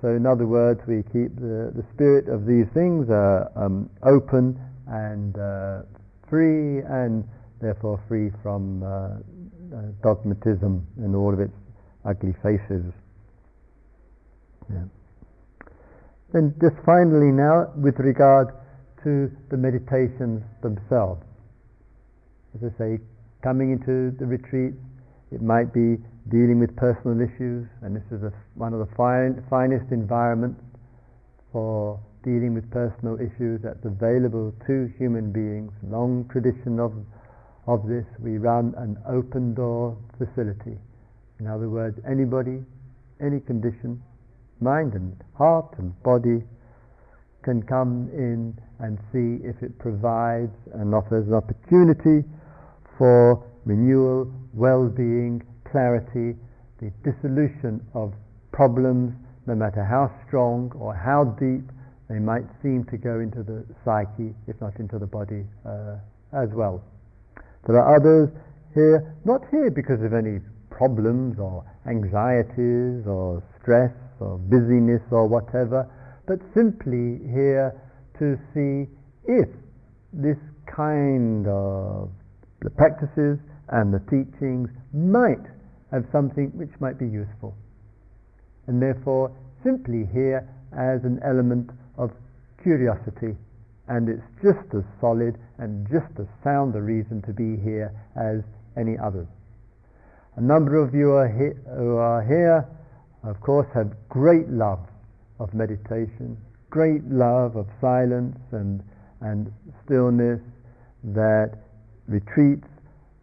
So, 0.00 0.08
in 0.08 0.26
other 0.26 0.46
words, 0.46 0.80
we 0.86 1.02
keep 1.02 1.34
the, 1.36 1.72
the 1.74 1.84
spirit 1.94 2.28
of 2.28 2.46
these 2.46 2.66
things 2.74 3.10
uh, 3.10 3.48
um, 3.56 3.90
open 4.04 4.60
and 4.86 5.36
uh, 5.36 5.82
free, 6.28 6.80
and 6.80 7.24
therefore 7.60 8.00
free 8.06 8.30
from 8.42 8.82
uh, 8.82 8.86
uh, 8.86 9.80
dogmatism 10.02 10.86
and 10.98 11.16
all 11.16 11.32
of 11.32 11.40
its 11.40 11.56
ugly 12.04 12.34
faces. 12.42 12.84
Yeah. 14.70 14.84
And 16.34 16.54
just 16.60 16.76
finally 16.84 17.30
now, 17.30 17.72
with 17.76 17.98
regard 17.98 18.48
to 19.04 19.30
the 19.50 19.56
meditations 19.56 20.42
themselves. 20.62 21.22
As 22.56 22.72
I 22.72 22.78
say, 22.78 22.98
coming 23.42 23.72
into 23.72 24.16
the 24.18 24.26
retreat, 24.26 24.74
it 25.30 25.42
might 25.42 25.72
be 25.72 25.98
dealing 26.30 26.58
with 26.58 26.74
personal 26.76 27.20
issues, 27.20 27.68
and 27.82 27.94
this 27.94 28.06
is 28.10 28.22
a, 28.22 28.32
one 28.54 28.72
of 28.72 28.80
the 28.80 28.88
fine, 28.96 29.44
finest 29.50 29.92
environments 29.92 30.60
for 31.52 32.00
dealing 32.24 32.54
with 32.54 32.68
personal 32.70 33.20
issues 33.20 33.60
that's 33.62 33.84
available 33.84 34.52
to 34.66 34.90
human 34.96 35.30
beings. 35.30 35.70
Long 35.86 36.26
tradition 36.32 36.80
of, 36.80 36.92
of 37.66 37.86
this. 37.86 38.04
We 38.18 38.38
run 38.38 38.72
an 38.78 38.96
open 39.06 39.54
door 39.54 39.96
facility. 40.16 40.78
In 41.38 41.46
other 41.46 41.68
words, 41.68 41.98
anybody, 42.08 42.64
any 43.20 43.40
condition, 43.40 44.02
mind 44.60 44.94
and 44.94 45.16
heart 45.36 45.74
and 45.78 45.90
body 46.02 46.42
can 47.42 47.62
come 47.62 48.08
in 48.12 48.56
and 48.80 48.98
see 49.12 49.44
if 49.46 49.62
it 49.62 49.78
provides 49.78 50.56
and 50.74 50.94
offers 50.94 51.28
an 51.28 51.34
opportunity 51.34 52.26
for 52.96 53.44
renewal, 53.64 54.32
well-being, 54.52 55.42
clarity, 55.70 56.36
the 56.80 56.90
dissolution 57.04 57.80
of 57.94 58.12
problems, 58.52 59.12
no 59.46 59.54
matter 59.54 59.84
how 59.84 60.10
strong 60.26 60.72
or 60.78 60.94
how 60.94 61.24
deep 61.38 61.68
they 62.08 62.18
might 62.18 62.44
seem 62.62 62.84
to 62.90 62.96
go 62.96 63.20
into 63.20 63.42
the 63.42 63.64
psyche, 63.84 64.34
if 64.46 64.58
not 64.60 64.78
into 64.78 64.98
the 64.98 65.06
body 65.06 65.44
uh, 65.66 65.96
as 66.32 66.48
well. 66.52 66.82
There 67.66 67.78
are 67.78 67.96
others 67.96 68.28
here, 68.74 69.14
not 69.24 69.40
here 69.50 69.70
because 69.70 70.02
of 70.02 70.12
any 70.12 70.40
problems 70.70 71.38
or 71.38 71.64
anxieties 71.86 73.06
or 73.06 73.42
stress 73.60 73.92
or 74.20 74.38
busyness 74.38 75.02
or 75.10 75.26
whatever, 75.26 75.88
but 76.26 76.38
simply 76.54 77.20
here 77.32 77.74
to 78.18 78.36
see 78.54 78.88
if 79.26 79.48
this 80.12 80.38
kind 80.66 81.46
of 81.46 82.10
the 82.62 82.70
practices 82.70 83.38
and 83.68 83.92
the 83.92 84.00
teachings 84.10 84.68
might 84.92 85.44
have 85.90 86.04
something 86.12 86.50
which 86.54 86.70
might 86.80 86.98
be 86.98 87.06
useful. 87.06 87.54
And 88.66 88.80
therefore, 88.80 89.30
simply 89.62 90.08
here 90.12 90.48
as 90.72 91.04
an 91.04 91.20
element 91.24 91.70
of 91.98 92.10
curiosity. 92.62 93.36
And 93.88 94.08
it's 94.08 94.24
just 94.42 94.74
as 94.74 94.82
solid 95.00 95.36
and 95.58 95.86
just 95.88 96.18
as 96.18 96.26
sound 96.42 96.74
a 96.74 96.80
reason 96.80 97.22
to 97.22 97.32
be 97.32 97.60
here 97.62 97.92
as 98.16 98.40
any 98.76 98.96
others. 98.98 99.26
A 100.36 100.40
number 100.40 100.82
of 100.82 100.94
you 100.94 101.12
are 101.12 101.28
he- 101.28 101.60
who 101.76 101.96
are 101.96 102.22
here 102.22 102.66
of 103.24 103.40
course, 103.40 103.66
have 103.74 103.92
great 104.08 104.48
love 104.48 104.80
of 105.40 105.52
meditation, 105.54 106.36
great 106.70 107.04
love 107.04 107.56
of 107.56 107.66
silence 107.80 108.36
and, 108.52 108.82
and 109.20 109.52
stillness, 109.84 110.40
that 111.02 111.58
retreats, 112.08 112.66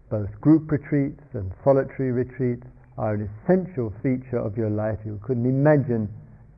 both 0.09 0.29
group 0.41 0.71
retreats 0.71 1.21
and 1.33 1.51
solitary 1.63 2.11
retreats, 2.11 2.65
are 2.97 3.13
an 3.15 3.29
essential 3.43 3.93
feature 4.03 4.37
of 4.37 4.57
your 4.57 4.69
life. 4.69 4.99
You 5.05 5.19
couldn't 5.23 5.45
imagine 5.45 6.09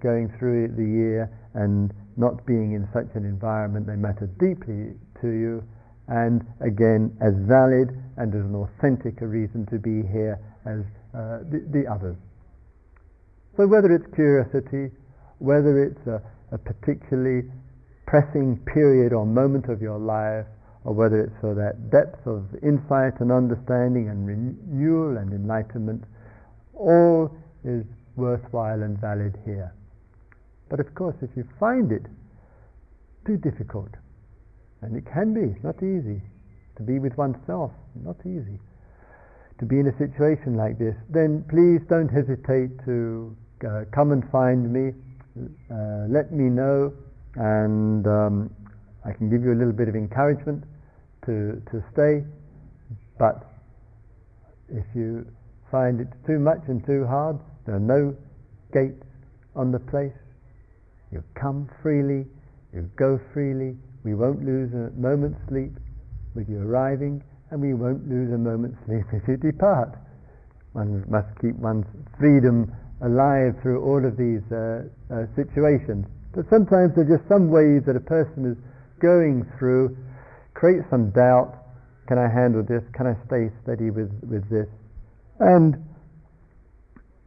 going 0.01 0.33
through 0.37 0.75
the 0.75 0.83
year 0.83 1.31
and 1.53 1.93
not 2.17 2.45
being 2.45 2.73
in 2.73 2.87
such 2.93 3.07
an 3.15 3.25
environment, 3.25 3.87
they 3.87 3.95
matter 3.95 4.27
deeply 4.39 4.93
to 5.21 5.27
you, 5.29 5.63
and 6.07 6.45
again, 6.59 7.15
as 7.21 7.33
valid 7.47 7.95
and 8.17 8.33
as 8.35 8.41
an 8.41 8.55
authentic 8.55 9.21
a 9.21 9.27
reason 9.27 9.65
to 9.67 9.79
be 9.79 10.05
here 10.11 10.37
as 10.65 10.83
uh, 11.15 11.39
the, 11.49 11.63
the, 11.71 11.87
others. 11.87 12.17
So, 13.55 13.67
whether 13.67 13.93
it's 13.93 14.05
curiosity, 14.15 14.89
whether 15.37 15.77
it's 15.83 16.07
a, 16.07 16.21
a 16.51 16.57
particularly 16.57 17.49
pressing 18.07 18.57
period 18.65 19.13
or 19.13 19.25
moment 19.25 19.69
of 19.69 19.81
your 19.81 19.99
life, 19.99 20.45
or 20.85 20.93
whether 20.93 21.21
it's 21.21 21.33
for 21.39 21.53
that 21.55 21.89
depth 21.91 22.25
of 22.25 22.45
insight 22.63 23.21
and 23.21 23.31
understanding 23.31 24.09
and 24.09 24.27
renewal 24.27 25.17
and 25.17 25.31
enlightenment, 25.31 26.03
all 26.73 27.31
is 27.63 27.85
worthwhile 28.15 28.81
and 28.81 28.99
valid 28.99 29.37
here. 29.45 29.73
But 30.69 30.79
of 30.79 30.93
course, 30.95 31.15
if 31.21 31.29
you 31.35 31.45
find 31.59 31.91
it 31.91 32.03
too 33.25 33.37
difficult, 33.37 33.89
and 34.81 34.97
it 34.97 35.05
can 35.05 35.33
be, 35.33 35.55
not 35.63 35.77
easy 35.77 36.21
to 36.75 36.83
be 36.83 36.99
with 36.99 37.15
oneself, 37.17 37.71
not 38.03 38.17
easy 38.25 38.59
to 39.59 39.65
be 39.65 39.79
in 39.79 39.87
a 39.87 39.97
situation 39.97 40.57
like 40.57 40.77
this, 40.79 40.95
then 41.09 41.45
please 41.47 41.79
don't 41.87 42.09
hesitate 42.09 42.73
to 42.85 43.37
uh, 43.63 43.85
come 43.93 44.11
and 44.11 44.23
find 44.31 44.71
me, 44.71 44.93
uh, 45.71 46.05
let 46.09 46.31
me 46.31 46.49
know, 46.49 46.93
and 47.35 48.05
um, 48.07 48.49
I 49.05 49.11
can 49.11 49.29
give 49.29 49.43
you 49.43 49.53
a 49.53 49.57
little 49.57 49.73
bit 49.73 49.87
of 49.87 49.95
encouragement 49.95 50.63
to, 51.25 51.61
to 51.71 51.83
stay. 51.93 52.23
But 53.17 53.43
if 54.69 54.85
you 54.95 55.25
find 55.71 56.01
it 56.01 56.07
too 56.27 56.39
much 56.39 56.59
and 56.67 56.85
too 56.85 57.05
hard, 57.05 57.39
there 57.65 57.75
are 57.75 57.79
no 57.79 58.15
gates 58.73 59.03
on 59.55 59.71
the 59.71 59.79
place. 59.79 60.13
You 61.11 61.23
come 61.39 61.69
freely, 61.81 62.25
you 62.73 62.89
go 62.95 63.19
freely. 63.33 63.77
We 64.03 64.15
won't 64.15 64.43
lose 64.43 64.73
a 64.73 64.91
moment's 64.97 65.39
sleep 65.47 65.71
with 66.35 66.49
you 66.49 66.59
arriving, 66.59 67.23
and 67.51 67.61
we 67.61 67.73
won't 67.73 68.09
lose 68.09 68.33
a 68.33 68.37
moment's 68.37 68.77
sleep 68.85 69.05
if 69.13 69.27
you 69.27 69.37
depart. 69.37 69.95
One 70.73 71.05
must 71.07 71.29
keep 71.39 71.55
one's 71.55 71.85
freedom 72.19 72.73
alive 73.03 73.55
through 73.61 73.83
all 73.83 74.01
of 74.03 74.15
these 74.17 74.43
uh, 74.51 74.87
uh, 75.11 75.27
situations. 75.35 76.07
But 76.33 76.49
sometimes 76.49 76.95
there 76.95 77.05
are 77.05 77.17
just 77.17 77.27
some 77.29 77.51
ways 77.51 77.83
that 77.85 77.95
a 77.95 78.03
person 78.03 78.49
is 78.49 78.57
going 78.99 79.45
through, 79.59 79.95
create 80.55 80.81
some 80.89 81.11
doubt. 81.11 81.59
Can 82.07 82.17
I 82.17 82.27
handle 82.27 82.63
this? 82.63 82.83
Can 82.95 83.07
I 83.07 83.15
stay 83.27 83.51
steady 83.63 83.91
with, 83.91 84.11
with 84.23 84.47
this? 84.49 84.67
And 85.39 85.77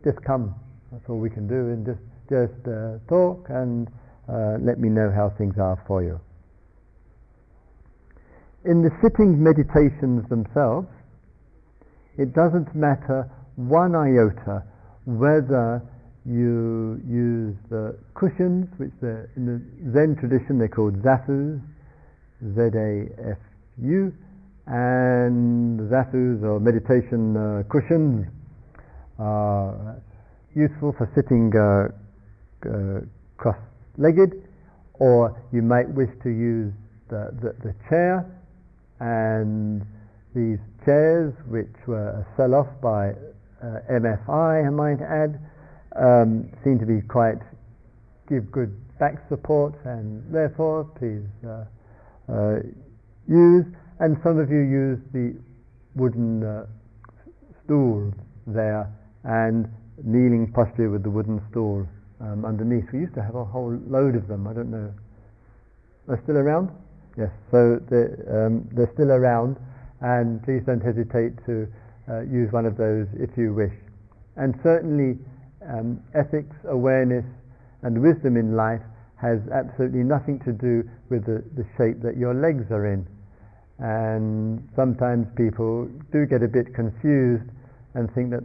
just 0.04 0.22
come. 0.24 0.54
That's 0.92 1.04
all 1.08 1.18
we 1.18 1.30
can 1.30 1.48
do, 1.48 1.74
and 1.74 1.84
just 1.84 2.00
just 2.28 2.58
uh, 2.66 2.98
talk 3.08 3.46
and 3.50 3.88
uh, 4.28 4.58
let 4.60 4.78
me 4.78 4.88
know 4.88 5.10
how 5.14 5.32
things 5.38 5.54
are 5.58 5.82
for 5.86 6.02
you. 6.02 6.18
In 8.64 8.82
the 8.82 8.90
sitting 9.02 9.42
meditations 9.42 10.28
themselves, 10.28 10.88
it 12.18 12.34
doesn't 12.34 12.74
matter 12.74 13.30
one 13.54 13.94
iota 13.94 14.64
whether 15.06 15.82
you 16.26 17.00
use 17.06 17.54
the 17.70 17.96
cushions, 18.14 18.66
which 18.78 18.90
in 19.36 19.46
the 19.46 19.62
Zen 19.94 20.16
tradition 20.18 20.58
they're 20.58 20.68
called 20.68 21.00
zafus, 21.02 21.62
Z-A-F-U, 22.42 24.12
and 24.66 25.80
zafus 25.88 26.42
or 26.42 26.58
meditation 26.58 27.36
uh, 27.36 27.62
cushions 27.70 28.26
are 29.18 30.02
useful 30.54 30.92
for 30.98 31.08
sitting 31.14 31.52
uh, 31.54 31.94
uh, 32.68 33.00
cross-legged, 33.36 34.32
or 34.94 35.40
you 35.52 35.62
might 35.62 35.88
wish 35.90 36.10
to 36.24 36.30
use 36.30 36.72
the, 37.08 37.30
the, 37.40 37.54
the 37.62 37.74
chair, 37.88 38.26
and 38.98 39.82
these 40.34 40.58
chairs, 40.84 41.32
which 41.46 41.72
were 41.86 42.26
sell-off 42.36 42.66
by 42.82 43.12
MFI, 43.90 44.66
I 44.66 44.70
might 44.70 45.00
add, 45.02 45.40
um, 45.96 46.50
seem 46.64 46.78
to 46.78 46.86
be 46.86 47.00
quite 47.06 47.38
give 48.28 48.50
good 48.50 48.74
back 48.98 49.16
support, 49.28 49.74
and 49.84 50.22
therefore 50.32 50.84
please 50.98 51.26
uh, 51.46 51.64
uh, 52.32 52.56
use. 53.28 53.66
And 53.98 54.16
some 54.22 54.38
of 54.38 54.50
you 54.50 54.60
use 54.60 54.98
the 55.12 55.36
wooden 55.94 56.44
uh, 56.44 56.66
stool 57.64 58.12
there 58.46 58.92
and 59.24 59.66
kneeling 60.04 60.52
posture 60.52 60.90
with 60.90 61.02
the 61.02 61.10
wooden 61.10 61.40
stool 61.50 61.86
um, 62.20 62.44
underneath. 62.44 62.84
We 62.92 63.00
used 63.00 63.14
to 63.14 63.22
have 63.22 63.34
a 63.34 63.44
whole 63.44 63.78
load 63.88 64.16
of 64.16 64.28
them. 64.28 64.46
I 64.46 64.52
don't 64.52 64.70
know. 64.70 64.92
They're 66.06 66.20
still 66.22 66.36
around? 66.36 66.70
Yes. 67.16 67.30
So 67.50 67.80
they're, 67.88 68.46
um, 68.46 68.68
they're 68.72 68.90
still 68.94 69.10
around, 69.10 69.56
and 70.00 70.42
please 70.44 70.62
don't 70.66 70.82
hesitate 70.82 71.32
to 71.46 71.66
uh, 72.08 72.20
use 72.22 72.52
one 72.52 72.66
of 72.66 72.76
those 72.76 73.06
if 73.14 73.30
you 73.36 73.54
wish. 73.54 73.74
And 74.36 74.54
certainly 74.62 75.18
um, 75.68 76.00
ethics, 76.14 76.54
awareness, 76.68 77.24
and 77.82 78.00
wisdom 78.00 78.36
in 78.36 78.56
life 78.56 78.82
has 79.16 79.40
absolutely 79.52 80.04
nothing 80.04 80.38
to 80.44 80.52
do 80.52 80.84
with 81.08 81.24
the, 81.24 81.42
the 81.56 81.64
shape 81.76 82.02
that 82.02 82.16
your 82.16 82.34
legs 82.34 82.70
are 82.70 82.86
in. 82.86 83.06
And 83.78 84.66
sometimes 84.76 85.26
people 85.36 85.88
do 86.12 86.26
get 86.26 86.42
a 86.42 86.48
bit 86.48 86.74
confused 86.74 87.48
and 87.94 88.12
think 88.14 88.30
that 88.30 88.44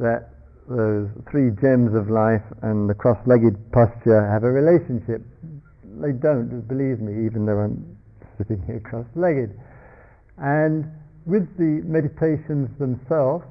that 0.00 0.32
those 0.68 1.08
three 1.30 1.50
gems 1.60 1.94
of 1.94 2.08
life 2.08 2.44
and 2.62 2.88
the 2.88 2.94
cross-legged 2.94 3.72
posture 3.72 4.24
have 4.30 4.44
a 4.44 4.50
relationship. 4.50 5.20
They 6.00 6.12
don't, 6.12 6.66
believe 6.68 7.00
me, 7.00 7.26
even 7.26 7.44
though 7.44 7.58
I'm 7.58 7.96
sitting 8.38 8.62
here 8.64 8.80
cross-legged. 8.80 9.58
And 10.38 10.86
with 11.26 11.46
the 11.56 11.82
meditations 11.86 12.68
themselves, 12.78 13.44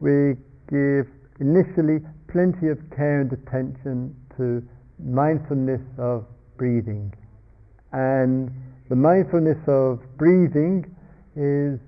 we 0.00 0.36
give 0.68 1.06
initially 1.40 2.00
plenty 2.28 2.68
of 2.68 2.78
care 2.94 3.20
and 3.20 3.32
attention 3.32 4.14
to 4.36 4.62
mindfulness 4.98 5.82
of 5.98 6.24
breathing. 6.56 7.12
And 7.92 8.50
the 8.88 8.96
mindfulness 8.96 9.58
of 9.68 10.00
breathing 10.16 10.84
is 11.36 11.78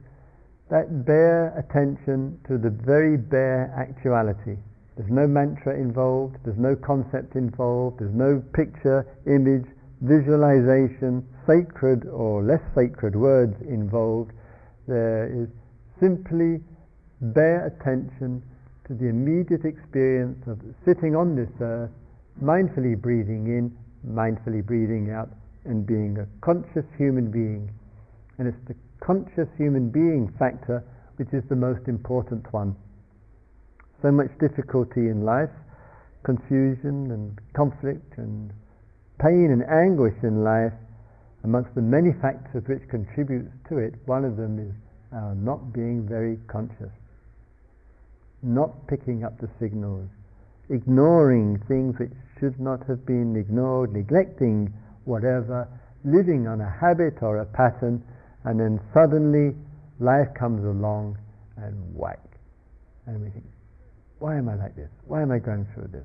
that 0.71 1.07
bare 1.07 1.57
attention 1.57 2.39
to 2.47 2.59
the 2.59 2.71
very 2.71 3.17
bare 3.17 3.73
actuality. 3.77 4.57
There's 4.97 5.11
no 5.11 5.27
mantra 5.27 5.79
involved, 5.79 6.37
there's 6.45 6.59
no 6.59 6.77
concept 6.77 7.37
involved, 7.37 8.01
there's 8.01 8.15
no 8.15 8.43
picture, 8.53 9.07
image, 9.27 9.65
visualization, 10.03 11.25
sacred 11.47 12.07
or 12.07 12.43
less 12.43 12.61
sacred 12.75 13.17
words 13.17 13.55
involved. 13.63 14.33
There 14.89 15.29
is 15.29 15.49
simply 16.01 16.65
bare 17.21 17.67
attention 17.67 18.43
to 18.87 18.95
the 18.95 19.07
immediate 19.07 19.67
experience 19.67 20.43
of 20.47 20.59
sitting 20.87 21.15
on 21.15 21.37
this 21.37 21.51
earth, 21.61 21.91
mindfully 22.43 22.99
breathing 22.99 23.47
in, 23.49 23.77
mindfully 24.09 24.65
breathing 24.65 25.11
out, 25.11 25.29
and 25.67 25.87
being 25.87 26.17
a 26.19 26.27
conscious 26.41 26.87
human 26.97 27.31
being. 27.31 27.71
And 28.39 28.49
it's 28.49 28.65
the 28.67 28.75
conscious 29.05 29.49
human 29.59 29.91
being 29.91 30.33
factor 30.39 30.83
which 31.17 31.29
is 31.35 31.45
the 31.51 31.57
most 31.57 31.87
important 31.87 32.51
one. 32.53 32.75
So 34.01 34.11
much 34.11 34.31
difficulty 34.41 35.11
in 35.11 35.25
life, 35.25 35.51
confusion 36.23 37.11
and 37.11 37.39
conflict 37.53 38.17
and 38.17 38.53
pain 39.21 39.51
and 39.51 39.65
anguish 39.65 40.15
in 40.23 40.45
life, 40.45 40.73
amongst 41.45 41.75
the 41.75 41.83
many 41.83 42.13
factors 42.21 42.65
which 42.67 42.89
contributes 42.89 43.51
to 43.69 43.79
it, 43.79 43.95
one 44.07 44.25
of 44.25 44.37
them 44.37 44.59
is 44.59 44.75
our 45.13 45.35
not 45.35 45.73
being 45.73 46.07
very 46.07 46.39
conscious 46.49 46.93
not 48.43 48.87
picking 48.87 49.25
up 49.25 49.39
the 49.41 49.49
signals, 49.59 50.09
ignoring 50.71 51.59
things 51.67 51.99
which 51.99 52.13
should 52.39 52.59
not 52.61 52.87
have 52.87 53.05
been 53.07 53.37
ignored, 53.37 53.93
neglecting 53.93 54.73
whatever, 55.05 55.67
living 56.05 56.47
on 56.47 56.61
a 56.61 56.71
habit 56.71 57.15
or 57.23 57.39
a 57.39 57.47
pattern, 57.47 58.03
and 58.45 58.61
then 58.61 58.81
suddenly 58.95 59.57
life 59.99 60.29
comes 60.39 60.65
along 60.65 61.19
and 61.57 61.75
whack. 61.95 62.21
And 63.07 63.23
we 63.23 63.31
think, 63.31 63.45
why 64.19 64.37
am 64.37 64.49
I 64.49 64.55
like 64.55 64.77
this? 64.77 64.91
Why 65.07 65.23
am 65.23 65.33
I 65.33 65.39
going 65.39 65.67
through 65.75 65.89
this? 65.89 66.05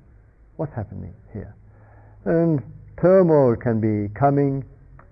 What's 0.55 0.73
happening 0.73 1.13
here? 1.31 1.55
And 2.25 2.61
turmoil 2.99 3.55
can 3.55 3.81
be 3.81 4.11
coming, 4.13 4.63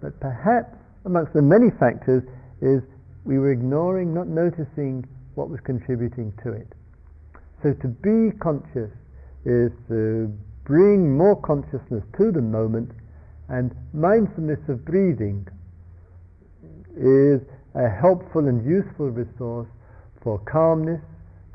but 0.01 0.19
perhaps 0.19 0.75
amongst 1.05 1.33
the 1.33 1.41
many 1.41 1.69
factors 1.79 2.23
is 2.61 2.81
we 3.23 3.37
were 3.37 3.51
ignoring, 3.51 4.13
not 4.13 4.27
noticing 4.27 5.05
what 5.35 5.49
was 5.49 5.59
contributing 5.61 6.33
to 6.43 6.51
it. 6.51 6.67
So 7.63 7.73
to 7.73 7.87
be 7.87 8.35
conscious 8.39 8.91
is 9.45 9.71
to 9.87 10.33
bring 10.65 11.15
more 11.15 11.39
consciousness 11.41 12.03
to 12.17 12.31
the 12.31 12.41
moment, 12.41 12.91
and 13.49 13.75
mindfulness 13.93 14.59
of 14.67 14.83
breathing 14.85 15.47
is 16.97 17.41
a 17.75 17.89
helpful 17.89 18.47
and 18.47 18.65
useful 18.65 19.09
resource 19.09 19.67
for 20.23 20.39
calmness, 20.39 21.01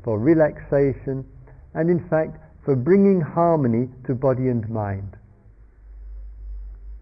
for 0.03 0.19
relaxation, 0.19 1.25
and 1.73 1.89
in 1.89 2.07
fact 2.09 2.37
for 2.63 2.75
bringing 2.75 3.21
harmony 3.21 3.87
to 4.05 4.15
body 4.15 4.47
and 4.47 4.69
mind. 4.69 5.15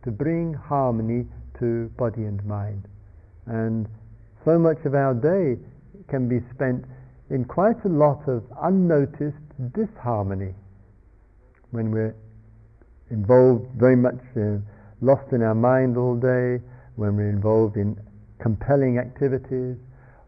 to 0.05 0.11
bring 0.11 0.53
harmony 0.53 1.25
to 1.59 1.89
body 1.97 2.23
and 2.23 2.43
mind. 2.45 2.87
And 3.45 3.87
so 4.43 4.59
much 4.59 4.77
of 4.85 4.93
our 4.93 5.13
day 5.13 5.61
can 6.09 6.27
be 6.29 6.39
spent 6.53 6.85
in 7.29 7.45
quite 7.45 7.83
a 7.85 7.89
lot 7.89 8.27
of 8.27 8.43
unnoticed 8.61 9.45
disharmony 9.73 10.53
when 11.71 11.91
we're 11.91 12.15
involved 13.09 13.65
very 13.77 13.95
much 13.95 14.19
in, 14.35 14.63
lost 15.01 15.31
in 15.31 15.41
our 15.41 15.55
mind 15.55 15.97
all 15.97 16.15
day, 16.15 16.63
when 16.95 17.15
we're 17.15 17.29
involved 17.29 17.75
in 17.75 17.97
compelling 18.39 18.97
activities, 18.99 19.75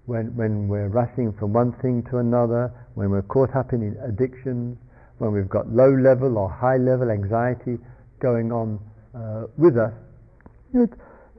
when, 0.06 0.36
when 0.36 0.68
we're 0.68 0.88
rushing 0.88 1.34
from 1.34 1.54
one 1.54 1.74
thing 1.82 2.04
to 2.10 2.18
another, 2.18 2.72
when 2.96 3.10
we're 3.10 3.22
caught 3.24 3.56
up 3.56 3.74
in 3.74 3.96
addictions, 4.08 4.78
when 5.20 5.32
we've 5.32 5.50
got 5.50 5.68
low 5.70 5.90
level 5.90 6.38
or 6.38 6.50
high 6.50 6.78
level 6.78 7.10
anxiety 7.10 7.78
going 8.20 8.52
on 8.52 8.80
uh, 9.16 9.48
with 9.58 9.78
us, 9.78 9.94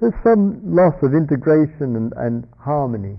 there's 0.00 0.14
some 0.22 0.62
loss 0.62 0.94
of 1.02 1.12
integration 1.14 1.96
and, 1.96 2.12
and 2.16 2.46
harmony. 2.58 3.18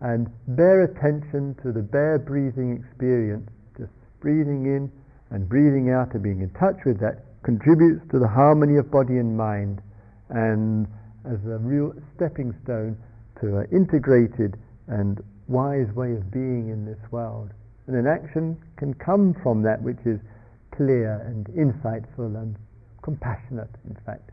And 0.00 0.28
bare 0.46 0.84
attention 0.84 1.56
to 1.62 1.72
the 1.72 1.82
bare 1.82 2.18
breathing 2.18 2.80
experience, 2.80 3.50
just 3.76 3.92
breathing 4.20 4.64
in 4.64 4.90
and 5.30 5.48
breathing 5.48 5.90
out 5.90 6.14
and 6.14 6.22
being 6.22 6.40
in 6.40 6.50
touch 6.50 6.80
with 6.86 7.00
that, 7.00 7.24
contributes 7.42 8.00
to 8.10 8.18
the 8.18 8.28
harmony 8.28 8.78
of 8.78 8.90
body 8.90 9.18
and 9.18 9.36
mind 9.36 9.82
and 10.30 10.86
as 11.24 11.38
a 11.44 11.58
real 11.58 11.92
stepping 12.16 12.54
stone 12.64 12.96
to 13.40 13.58
an 13.58 13.66
integrated 13.72 14.56
and 14.88 15.20
wise 15.48 15.88
way 15.94 16.12
of 16.12 16.30
being 16.30 16.68
in 16.68 16.84
this 16.84 16.98
world. 17.10 17.50
And 17.86 17.96
an 17.96 18.06
action 18.06 18.56
can 18.76 18.94
come 18.94 19.34
from 19.42 19.62
that 19.62 19.82
which 19.82 20.00
is 20.04 20.20
clear 20.76 21.20
and 21.26 21.46
insightful 21.48 22.36
and 22.36 22.56
compassionate, 23.02 23.70
in 23.88 23.96
fact. 24.06 24.30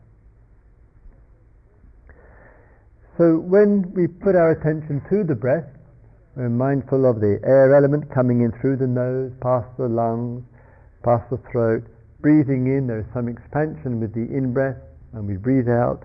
So 3.16 3.40
when 3.40 3.96
we 3.96 4.08
put 4.08 4.36
our 4.36 4.52
attention 4.52 5.00
to 5.08 5.24
the 5.24 5.34
breath, 5.34 5.64
we're 6.36 6.52
mindful 6.52 7.08
of 7.08 7.16
the 7.16 7.40
air 7.48 7.74
element 7.74 8.12
coming 8.12 8.42
in 8.44 8.52
through 8.60 8.76
the 8.76 8.86
nose, 8.86 9.32
past 9.40 9.72
the 9.78 9.88
lungs, 9.88 10.44
past 11.02 11.24
the 11.30 11.40
throat. 11.50 11.80
Breathing 12.20 12.68
in, 12.68 12.86
there 12.86 13.00
is 13.00 13.08
some 13.16 13.26
expansion 13.26 14.04
with 14.04 14.12
the 14.12 14.28
in 14.28 14.52
breath, 14.52 14.76
and 15.14 15.26
we 15.26 15.40
breathe 15.40 15.68
out. 15.68 16.04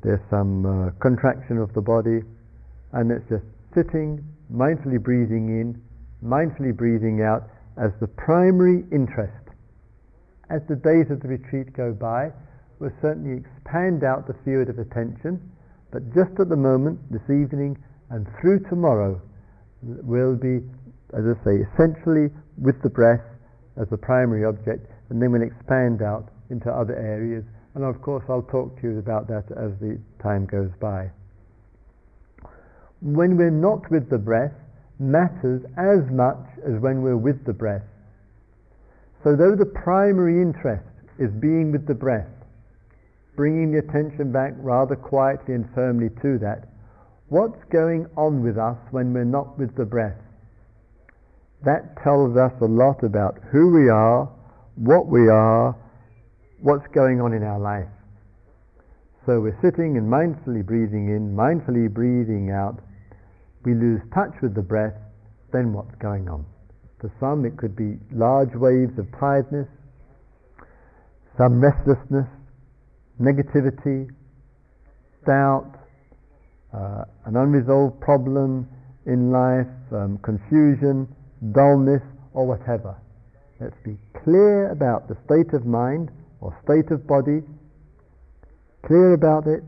There's 0.00 0.24
some 0.30 0.64
uh, 0.64 0.90
contraction 1.04 1.58
of 1.58 1.68
the 1.74 1.84
body, 1.84 2.24
and 2.96 3.12
it's 3.12 3.28
just 3.28 3.44
sitting, 3.76 4.24
mindfully 4.48 5.04
breathing 5.04 5.52
in, 5.52 5.76
mindfully 6.24 6.72
breathing 6.74 7.20
out 7.20 7.44
as 7.76 7.92
the 8.00 8.08
primary 8.08 8.88
interest. 8.88 9.52
As 10.48 10.64
the 10.64 10.80
days 10.80 11.12
of 11.12 11.20
the 11.20 11.28
retreat 11.28 11.76
go 11.76 11.92
by, 11.92 12.32
we'll 12.80 12.96
certainly 13.02 13.36
expand 13.36 14.00
out 14.00 14.24
the 14.26 14.38
field 14.48 14.72
of 14.72 14.78
attention 14.78 15.44
but 15.90 16.02
just 16.14 16.38
at 16.38 16.48
the 16.48 16.56
moment, 16.56 16.98
this 17.10 17.24
evening 17.30 17.76
and 18.10 18.26
through 18.40 18.60
tomorrow, 18.68 19.20
will 19.82 20.34
be, 20.36 20.60
as 21.14 21.24
I 21.24 21.34
say, 21.44 21.64
essentially 21.72 22.28
with 22.58 22.82
the 22.82 22.90
breath 22.90 23.24
as 23.80 23.88
the 23.90 23.96
primary 23.96 24.44
object, 24.44 24.90
and 25.08 25.22
then 25.22 25.32
we'll 25.32 25.42
expand 25.42 26.02
out 26.02 26.28
into 26.50 26.70
other 26.70 26.96
areas. 26.96 27.44
And 27.74 27.84
of 27.84 28.02
course, 28.02 28.24
I'll 28.28 28.42
talk 28.42 28.80
to 28.80 28.82
you 28.82 28.98
about 28.98 29.28
that 29.28 29.44
as 29.56 29.72
the 29.80 29.98
time 30.22 30.46
goes 30.46 30.70
by. 30.80 31.10
When 33.00 33.36
we're 33.36 33.50
not 33.50 33.88
with 33.90 34.10
the 34.10 34.18
breath, 34.18 34.54
matters 34.98 35.62
as 35.78 36.10
much 36.10 36.42
as 36.66 36.80
when 36.80 37.02
we're 37.02 37.16
with 37.16 37.44
the 37.46 37.52
breath. 37.52 37.86
So, 39.22 39.36
though 39.36 39.54
the 39.54 39.66
primary 39.66 40.42
interest 40.42 40.84
is 41.18 41.30
being 41.40 41.70
with 41.70 41.86
the 41.86 41.94
breath, 41.94 42.26
bringing 43.38 43.70
the 43.70 43.78
attention 43.78 44.32
back 44.32 44.50
rather 44.58 44.96
quietly 44.96 45.54
and 45.54 45.64
firmly 45.72 46.10
to 46.20 46.38
that. 46.42 46.66
What's 47.28 47.62
going 47.70 48.10
on 48.16 48.42
with 48.42 48.58
us 48.58 48.76
when 48.90 49.14
we're 49.14 49.22
not 49.22 49.56
with 49.56 49.76
the 49.76 49.84
breath? 49.84 50.18
That 51.64 51.94
tells 52.02 52.36
us 52.36 52.50
a 52.60 52.66
lot 52.66 53.04
about 53.04 53.38
who 53.52 53.70
we 53.72 53.88
are, 53.88 54.26
what 54.74 55.06
we 55.06 55.28
are, 55.28 55.76
what's 56.60 56.86
going 56.92 57.20
on 57.20 57.32
in 57.32 57.44
our 57.44 57.60
life. 57.60 57.86
So 59.24 59.38
we're 59.38 59.58
sitting 59.62 59.96
and 59.96 60.10
mindfully 60.10 60.66
breathing 60.66 61.14
in, 61.14 61.30
mindfully 61.30 61.88
breathing 61.94 62.50
out. 62.50 62.82
We 63.64 63.74
lose 63.74 64.00
touch 64.12 64.34
with 64.42 64.56
the 64.56 64.62
breath, 64.62 64.98
then 65.52 65.72
what's 65.72 65.94
going 66.02 66.28
on? 66.28 66.44
For 67.00 67.12
some, 67.20 67.44
it 67.44 67.56
could 67.56 67.76
be 67.76 68.02
large 68.10 68.54
waves 68.56 68.98
of 68.98 69.06
tiredness, 69.20 69.68
some 71.38 71.62
restlessness, 71.62 72.26
negativity, 73.20 74.08
doubt, 75.26 75.74
uh, 76.72 77.04
an 77.26 77.36
unresolved 77.36 78.00
problem 78.00 78.68
in 79.06 79.30
life, 79.30 79.66
um, 79.92 80.18
confusion, 80.22 81.08
dullness, 81.52 82.02
or 82.34 82.46
whatever. 82.46 82.94
Let's 83.60 83.76
be 83.84 83.96
clear 84.22 84.70
about 84.70 85.08
the 85.08 85.16
state 85.24 85.52
of 85.54 85.66
mind 85.66 86.10
or 86.40 86.56
state 86.62 86.92
of 86.92 87.06
body, 87.06 87.42
clear 88.86 89.14
about 89.14 89.46
it, 89.46 89.64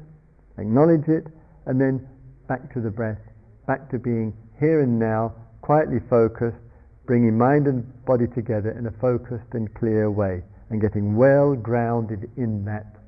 acknowledge 0.58 1.08
it, 1.08 1.26
and 1.66 1.80
then 1.80 2.06
back 2.46 2.72
to 2.74 2.80
the 2.80 2.90
breath, 2.90 3.18
back 3.66 3.90
to 3.90 3.98
being 3.98 4.32
here 4.60 4.82
and 4.82 4.98
now, 4.98 5.34
quietly 5.62 5.98
focused, 6.08 6.58
bringing 7.06 7.36
mind 7.36 7.66
and 7.66 7.82
body 8.04 8.26
together 8.34 8.70
in 8.78 8.86
a 8.86 8.90
focused 9.00 9.52
and 9.54 9.72
clear 9.74 10.10
way, 10.10 10.42
and 10.68 10.80
getting 10.80 11.16
well 11.16 11.54
grounded 11.56 12.30
in 12.36 12.64
that 12.64 12.99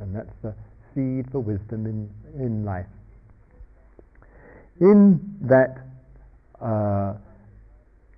and 0.00 0.14
that's 0.14 0.34
the 0.42 0.54
seed 0.94 1.30
for 1.30 1.40
wisdom 1.40 1.86
in, 1.86 2.10
in 2.38 2.64
life. 2.64 2.86
In 4.80 5.20
that, 5.42 5.78
uh, 6.60 7.14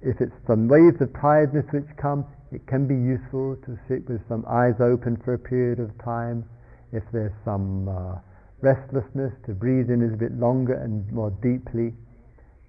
if 0.03 0.21
it's 0.21 0.37
some 0.47 0.69
waves 0.69 1.01
of 1.01 1.13
tiredness 1.21 1.65
which 1.73 1.89
come, 1.97 2.25
it 2.53 2.67
can 2.67 2.87
be 2.87 2.95
useful 2.95 3.57
to 3.65 3.79
sit 3.89 4.09
with 4.09 4.21
some 4.29 4.45
eyes 4.49 4.75
open 4.81 5.17
for 5.25 5.35
a 5.35 5.39
period 5.39 5.79
of 5.79 5.91
time. 6.03 6.45
If 6.93 7.05
there's 7.13 7.33
some 7.45 7.89
uh, 7.89 8.19
restlessness, 8.61 9.33
to 9.47 9.53
breathe 9.53 9.91
in 9.91 10.03
a 10.03 10.17
bit 10.17 10.33
longer 10.37 10.75
and 10.75 11.11
more 11.13 11.31
deeply. 11.43 11.95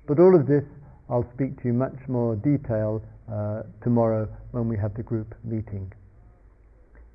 But 0.08 0.20
all 0.20 0.36
of 0.36 0.48
this, 0.48 0.64
I'll 1.10 1.30
speak 1.34 1.62
to 1.62 1.68
you 1.68 1.74
much 1.74 1.98
more 2.08 2.36
detail 2.36 3.02
uh, 3.32 3.64
tomorrow 3.84 4.30
when 4.52 4.68
we 4.68 4.78
have 4.78 4.94
the 4.96 5.04
group 5.04 5.34
meeting. 5.44 5.92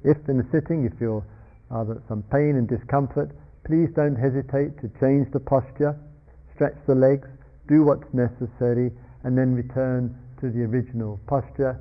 If 0.05 0.17
in 0.29 0.39
the 0.39 0.47
sitting 0.53 0.83
you 0.83 0.91
feel 0.99 1.25
there 1.71 2.03
some 2.09 2.23
pain 2.31 2.57
and 2.57 2.69
discomfort, 2.69 3.31
please 3.67 3.89
don't 3.95 4.17
hesitate 4.17 4.79
to 4.81 4.89
change 5.01 5.27
the 5.33 5.41
posture, 5.41 5.99
stretch 6.55 6.77
the 6.87 6.95
legs, 6.95 7.29
do 7.69 7.83
what's 7.83 8.07
necessary, 8.15 8.93
and 9.25 9.37
then 9.37 9.55
return 9.55 10.15
to 10.41 10.51
the 10.51 10.63
original 10.63 11.19
posture. 11.27 11.81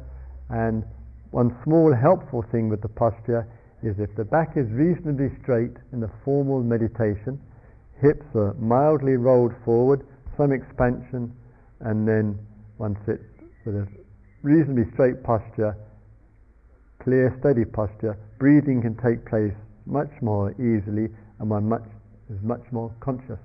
And 0.50 0.84
one 1.32 1.56
small 1.64 1.94
helpful 1.94 2.44
thing 2.52 2.70
with 2.70 2.82
the 2.82 2.90
posture 2.90 3.48
is 3.84 3.96
if 4.00 4.10
the 4.16 4.26
back 4.26 4.58
is 4.58 4.66
reasonably 4.72 5.30
straight 5.44 5.78
in 5.94 6.00
the 6.00 6.10
formal 6.24 6.64
meditation, 6.64 7.40
hips 8.02 8.26
are 8.34 8.54
mildly 8.56 9.18
rolled 9.18 9.54
forward, 9.64 10.02
some 10.38 10.52
expansion, 10.52 11.32
and 11.82 12.08
then 12.08 12.40
one 12.78 12.98
sits 13.06 13.24
with 13.66 13.76
a 13.76 13.88
reasonably 14.42 14.86
straight 14.94 15.22
posture, 15.24 15.78
clear, 17.04 17.36
steady 17.40 17.66
posture. 17.66 18.18
Breathing 18.40 18.82
can 18.82 18.96
take 18.98 19.26
place 19.30 19.54
much 19.86 20.12
more 20.22 20.52
easily 20.54 21.10
and 21.40 21.50
one 21.50 21.68
much, 21.68 21.84
is 22.30 22.42
much 22.42 22.64
more 22.72 22.92
conscious. 23.00 23.40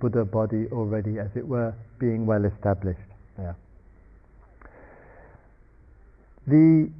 Buddha 0.00 0.24
body 0.24 0.66
already, 0.70 1.18
as 1.18 1.28
it 1.34 1.46
were, 1.46 1.74
being 1.98 2.26
well 2.26 2.44
established 2.44 3.00
there. 3.36 3.56
The 6.46 6.90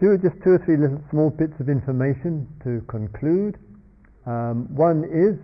two, 0.00 0.18
just 0.18 0.42
two 0.42 0.50
or 0.50 0.62
three 0.64 0.76
little 0.76 1.00
small 1.10 1.30
bits 1.30 1.54
of 1.60 1.68
information 1.68 2.48
to 2.64 2.82
conclude. 2.88 3.56
Um, 4.26 4.66
one 4.74 5.04
is, 5.04 5.38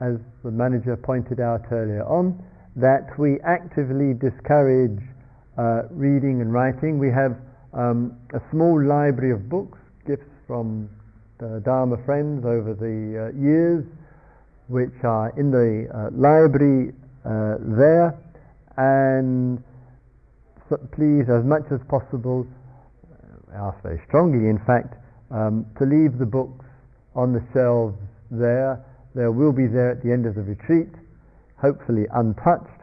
as 0.00 0.16
the 0.42 0.50
manager 0.50 0.96
pointed 0.96 1.40
out 1.40 1.70
earlier 1.70 2.04
on, 2.04 2.42
that 2.76 3.18
we 3.18 3.38
actively 3.44 4.14
discourage 4.14 4.98
uh, 5.58 5.82
reading 5.90 6.40
and 6.40 6.52
writing. 6.52 6.98
We 6.98 7.10
have 7.10 7.36
um, 7.74 8.16
a 8.32 8.40
small 8.50 8.80
library 8.82 9.32
of 9.32 9.48
books, 9.48 9.78
from 10.48 10.88
the 11.38 11.60
Dharma 11.62 12.02
friends 12.04 12.42
over 12.44 12.72
the 12.72 13.28
uh, 13.28 13.38
years, 13.38 13.84
which 14.66 14.96
are 15.04 15.30
in 15.38 15.52
the 15.52 15.86
uh, 15.92 16.08
library 16.16 16.96
uh, 17.22 17.60
there, 17.76 18.16
and 18.80 19.62
so 20.68 20.80
please, 20.96 21.28
as 21.28 21.44
much 21.44 21.68
as 21.70 21.80
possible, 21.88 22.48
I 23.52 23.60
uh, 23.60 23.68
ask 23.68 23.82
very 23.82 24.00
strongly, 24.08 24.48
in 24.48 24.58
fact, 24.66 24.96
um, 25.30 25.66
to 25.78 25.84
leave 25.84 26.18
the 26.18 26.26
books 26.26 26.64
on 27.14 27.32
the 27.32 27.44
shelves 27.52 27.96
there. 28.30 28.80
They 29.14 29.28
will 29.28 29.52
be 29.52 29.68
there 29.68 29.92
at 29.92 30.02
the 30.02 30.10
end 30.10 30.24
of 30.24 30.34
the 30.34 30.42
retreat, 30.42 30.88
hopefully 31.60 32.08
untouched, 32.12 32.80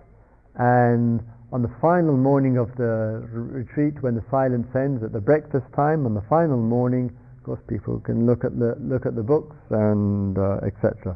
and 0.56 1.20
on 1.52 1.62
the 1.62 1.74
final 1.82 2.16
morning 2.16 2.58
of 2.58 2.70
the 2.78 3.26
retreat, 3.34 4.02
when 4.02 4.14
the 4.14 4.24
silence 4.30 4.68
ends, 4.76 5.02
at 5.04 5.14
the 5.14 5.22
breakfast 5.22 5.66
time, 5.76 6.06
on 6.06 6.14
the 6.14 6.26
final 6.30 6.58
morning, 6.58 7.10
course, 7.46 7.62
people 7.68 8.00
can 8.00 8.26
look 8.26 8.44
at 8.44 8.58
the 8.58 8.76
look 8.82 9.06
at 9.06 9.16
the 9.16 9.24
books 9.24 9.56
and 9.70 10.38
uh, 10.38 10.58
etc. 10.66 11.16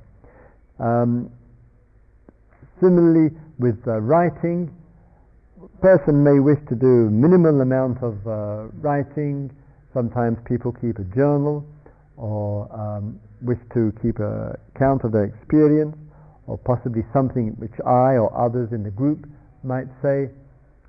Um, 0.80 1.32
similarly, 2.80 3.36
with 3.58 3.82
uh, 3.88 4.00
writing, 4.00 4.70
person 5.82 6.24
may 6.24 6.40
wish 6.40 6.60
to 6.70 6.76
do 6.76 7.10
minimal 7.10 7.62
amount 7.62 8.04
of 8.04 8.16
uh, 8.28 8.68
writing. 8.80 9.50
Sometimes 9.94 10.38
people 10.46 10.72
keep 10.72 11.00
a 11.00 11.08
journal 11.16 11.66
or 12.16 12.70
um, 12.72 13.20
wish 13.42 13.58
to 13.74 13.92
keep 14.02 14.20
a 14.20 14.58
count 14.78 15.04
of 15.04 15.12
their 15.12 15.26
experience 15.26 15.96
or 16.46 16.58
possibly 16.58 17.02
something 17.14 17.56
which 17.58 17.74
I 17.86 18.18
or 18.18 18.30
others 18.38 18.70
in 18.72 18.84
the 18.84 18.92
group 18.92 19.26
might 19.64 19.88
say, 20.02 20.30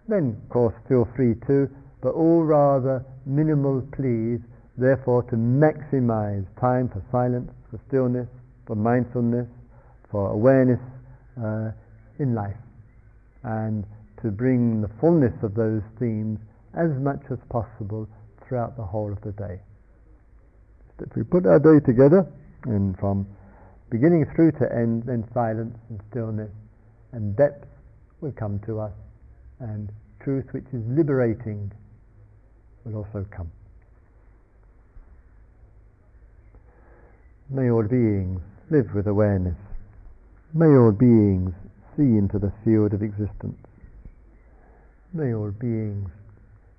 then 0.08 0.36
of 0.42 0.48
course 0.50 0.74
feel 0.88 1.08
free 1.16 1.34
to, 1.46 1.68
but 2.02 2.10
all 2.10 2.42
rather 2.44 3.04
minimal 3.26 3.82
pleas, 3.92 4.40
therefore 4.80 5.22
to 5.24 5.36
maximize 5.36 6.44
time 6.58 6.88
for 6.88 7.02
silence, 7.12 7.50
for 7.70 7.78
stillness, 7.88 8.28
for 8.66 8.74
mindfulness, 8.74 9.46
for 10.10 10.30
awareness 10.30 10.80
uh, 11.38 11.70
in 12.18 12.34
life, 12.34 12.56
and 13.44 13.84
to 14.22 14.30
bring 14.30 14.80
the 14.80 14.90
fullness 15.00 15.32
of 15.42 15.54
those 15.54 15.82
themes 15.98 16.38
as 16.74 16.90
much 17.00 17.20
as 17.30 17.38
possible 17.48 18.08
throughout 18.46 18.76
the 18.76 18.82
whole 18.82 19.12
of 19.12 19.20
the 19.22 19.32
day. 19.32 19.60
If 20.98 21.16
we 21.16 21.22
put 21.22 21.46
our 21.46 21.58
day 21.58 21.84
together, 21.84 22.26
and 22.64 22.98
from 22.98 23.26
beginning 23.90 24.26
through 24.34 24.52
to 24.52 24.68
end, 24.72 25.04
then 25.04 25.26
silence 25.32 25.76
and 25.88 26.00
stillness 26.10 26.50
and 27.12 27.36
depth 27.36 27.66
will 28.20 28.32
come 28.32 28.60
to 28.66 28.80
us, 28.80 28.92
and 29.60 29.90
truth 30.22 30.44
which 30.52 30.66
is 30.72 30.82
liberating 30.86 31.72
will 32.84 32.96
also 32.96 33.26
come. 33.30 33.50
May 37.52 37.68
all 37.68 37.82
beings 37.82 38.40
live 38.70 38.94
with 38.94 39.08
awareness. 39.08 39.56
May 40.54 40.66
all 40.66 40.92
beings 40.92 41.52
see 41.96 42.16
into 42.16 42.38
the 42.38 42.52
field 42.64 42.94
of 42.94 43.02
existence. 43.02 43.58
May 45.12 45.34
all 45.34 45.50
beings 45.50 46.10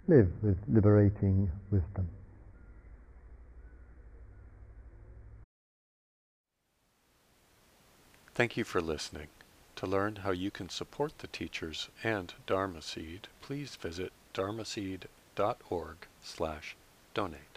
live 0.08 0.32
with 0.42 0.58
liberating 0.70 1.52
wisdom. 1.70 2.08
Thank 8.34 8.56
you 8.56 8.64
for 8.64 8.80
listening. 8.80 9.28
To 9.76 9.86
learn 9.86 10.18
how 10.18 10.32
you 10.32 10.52
can 10.52 10.70
support 10.70 11.20
the 11.20 11.28
teachers 11.28 11.90
and 12.02 12.34
Dharma 12.48 12.82
Seed, 12.82 13.28
please 13.42 13.76
visit 13.76 14.14
dharmaseed.org 14.34 15.98
slash 16.24 16.78
donate. 17.14 17.51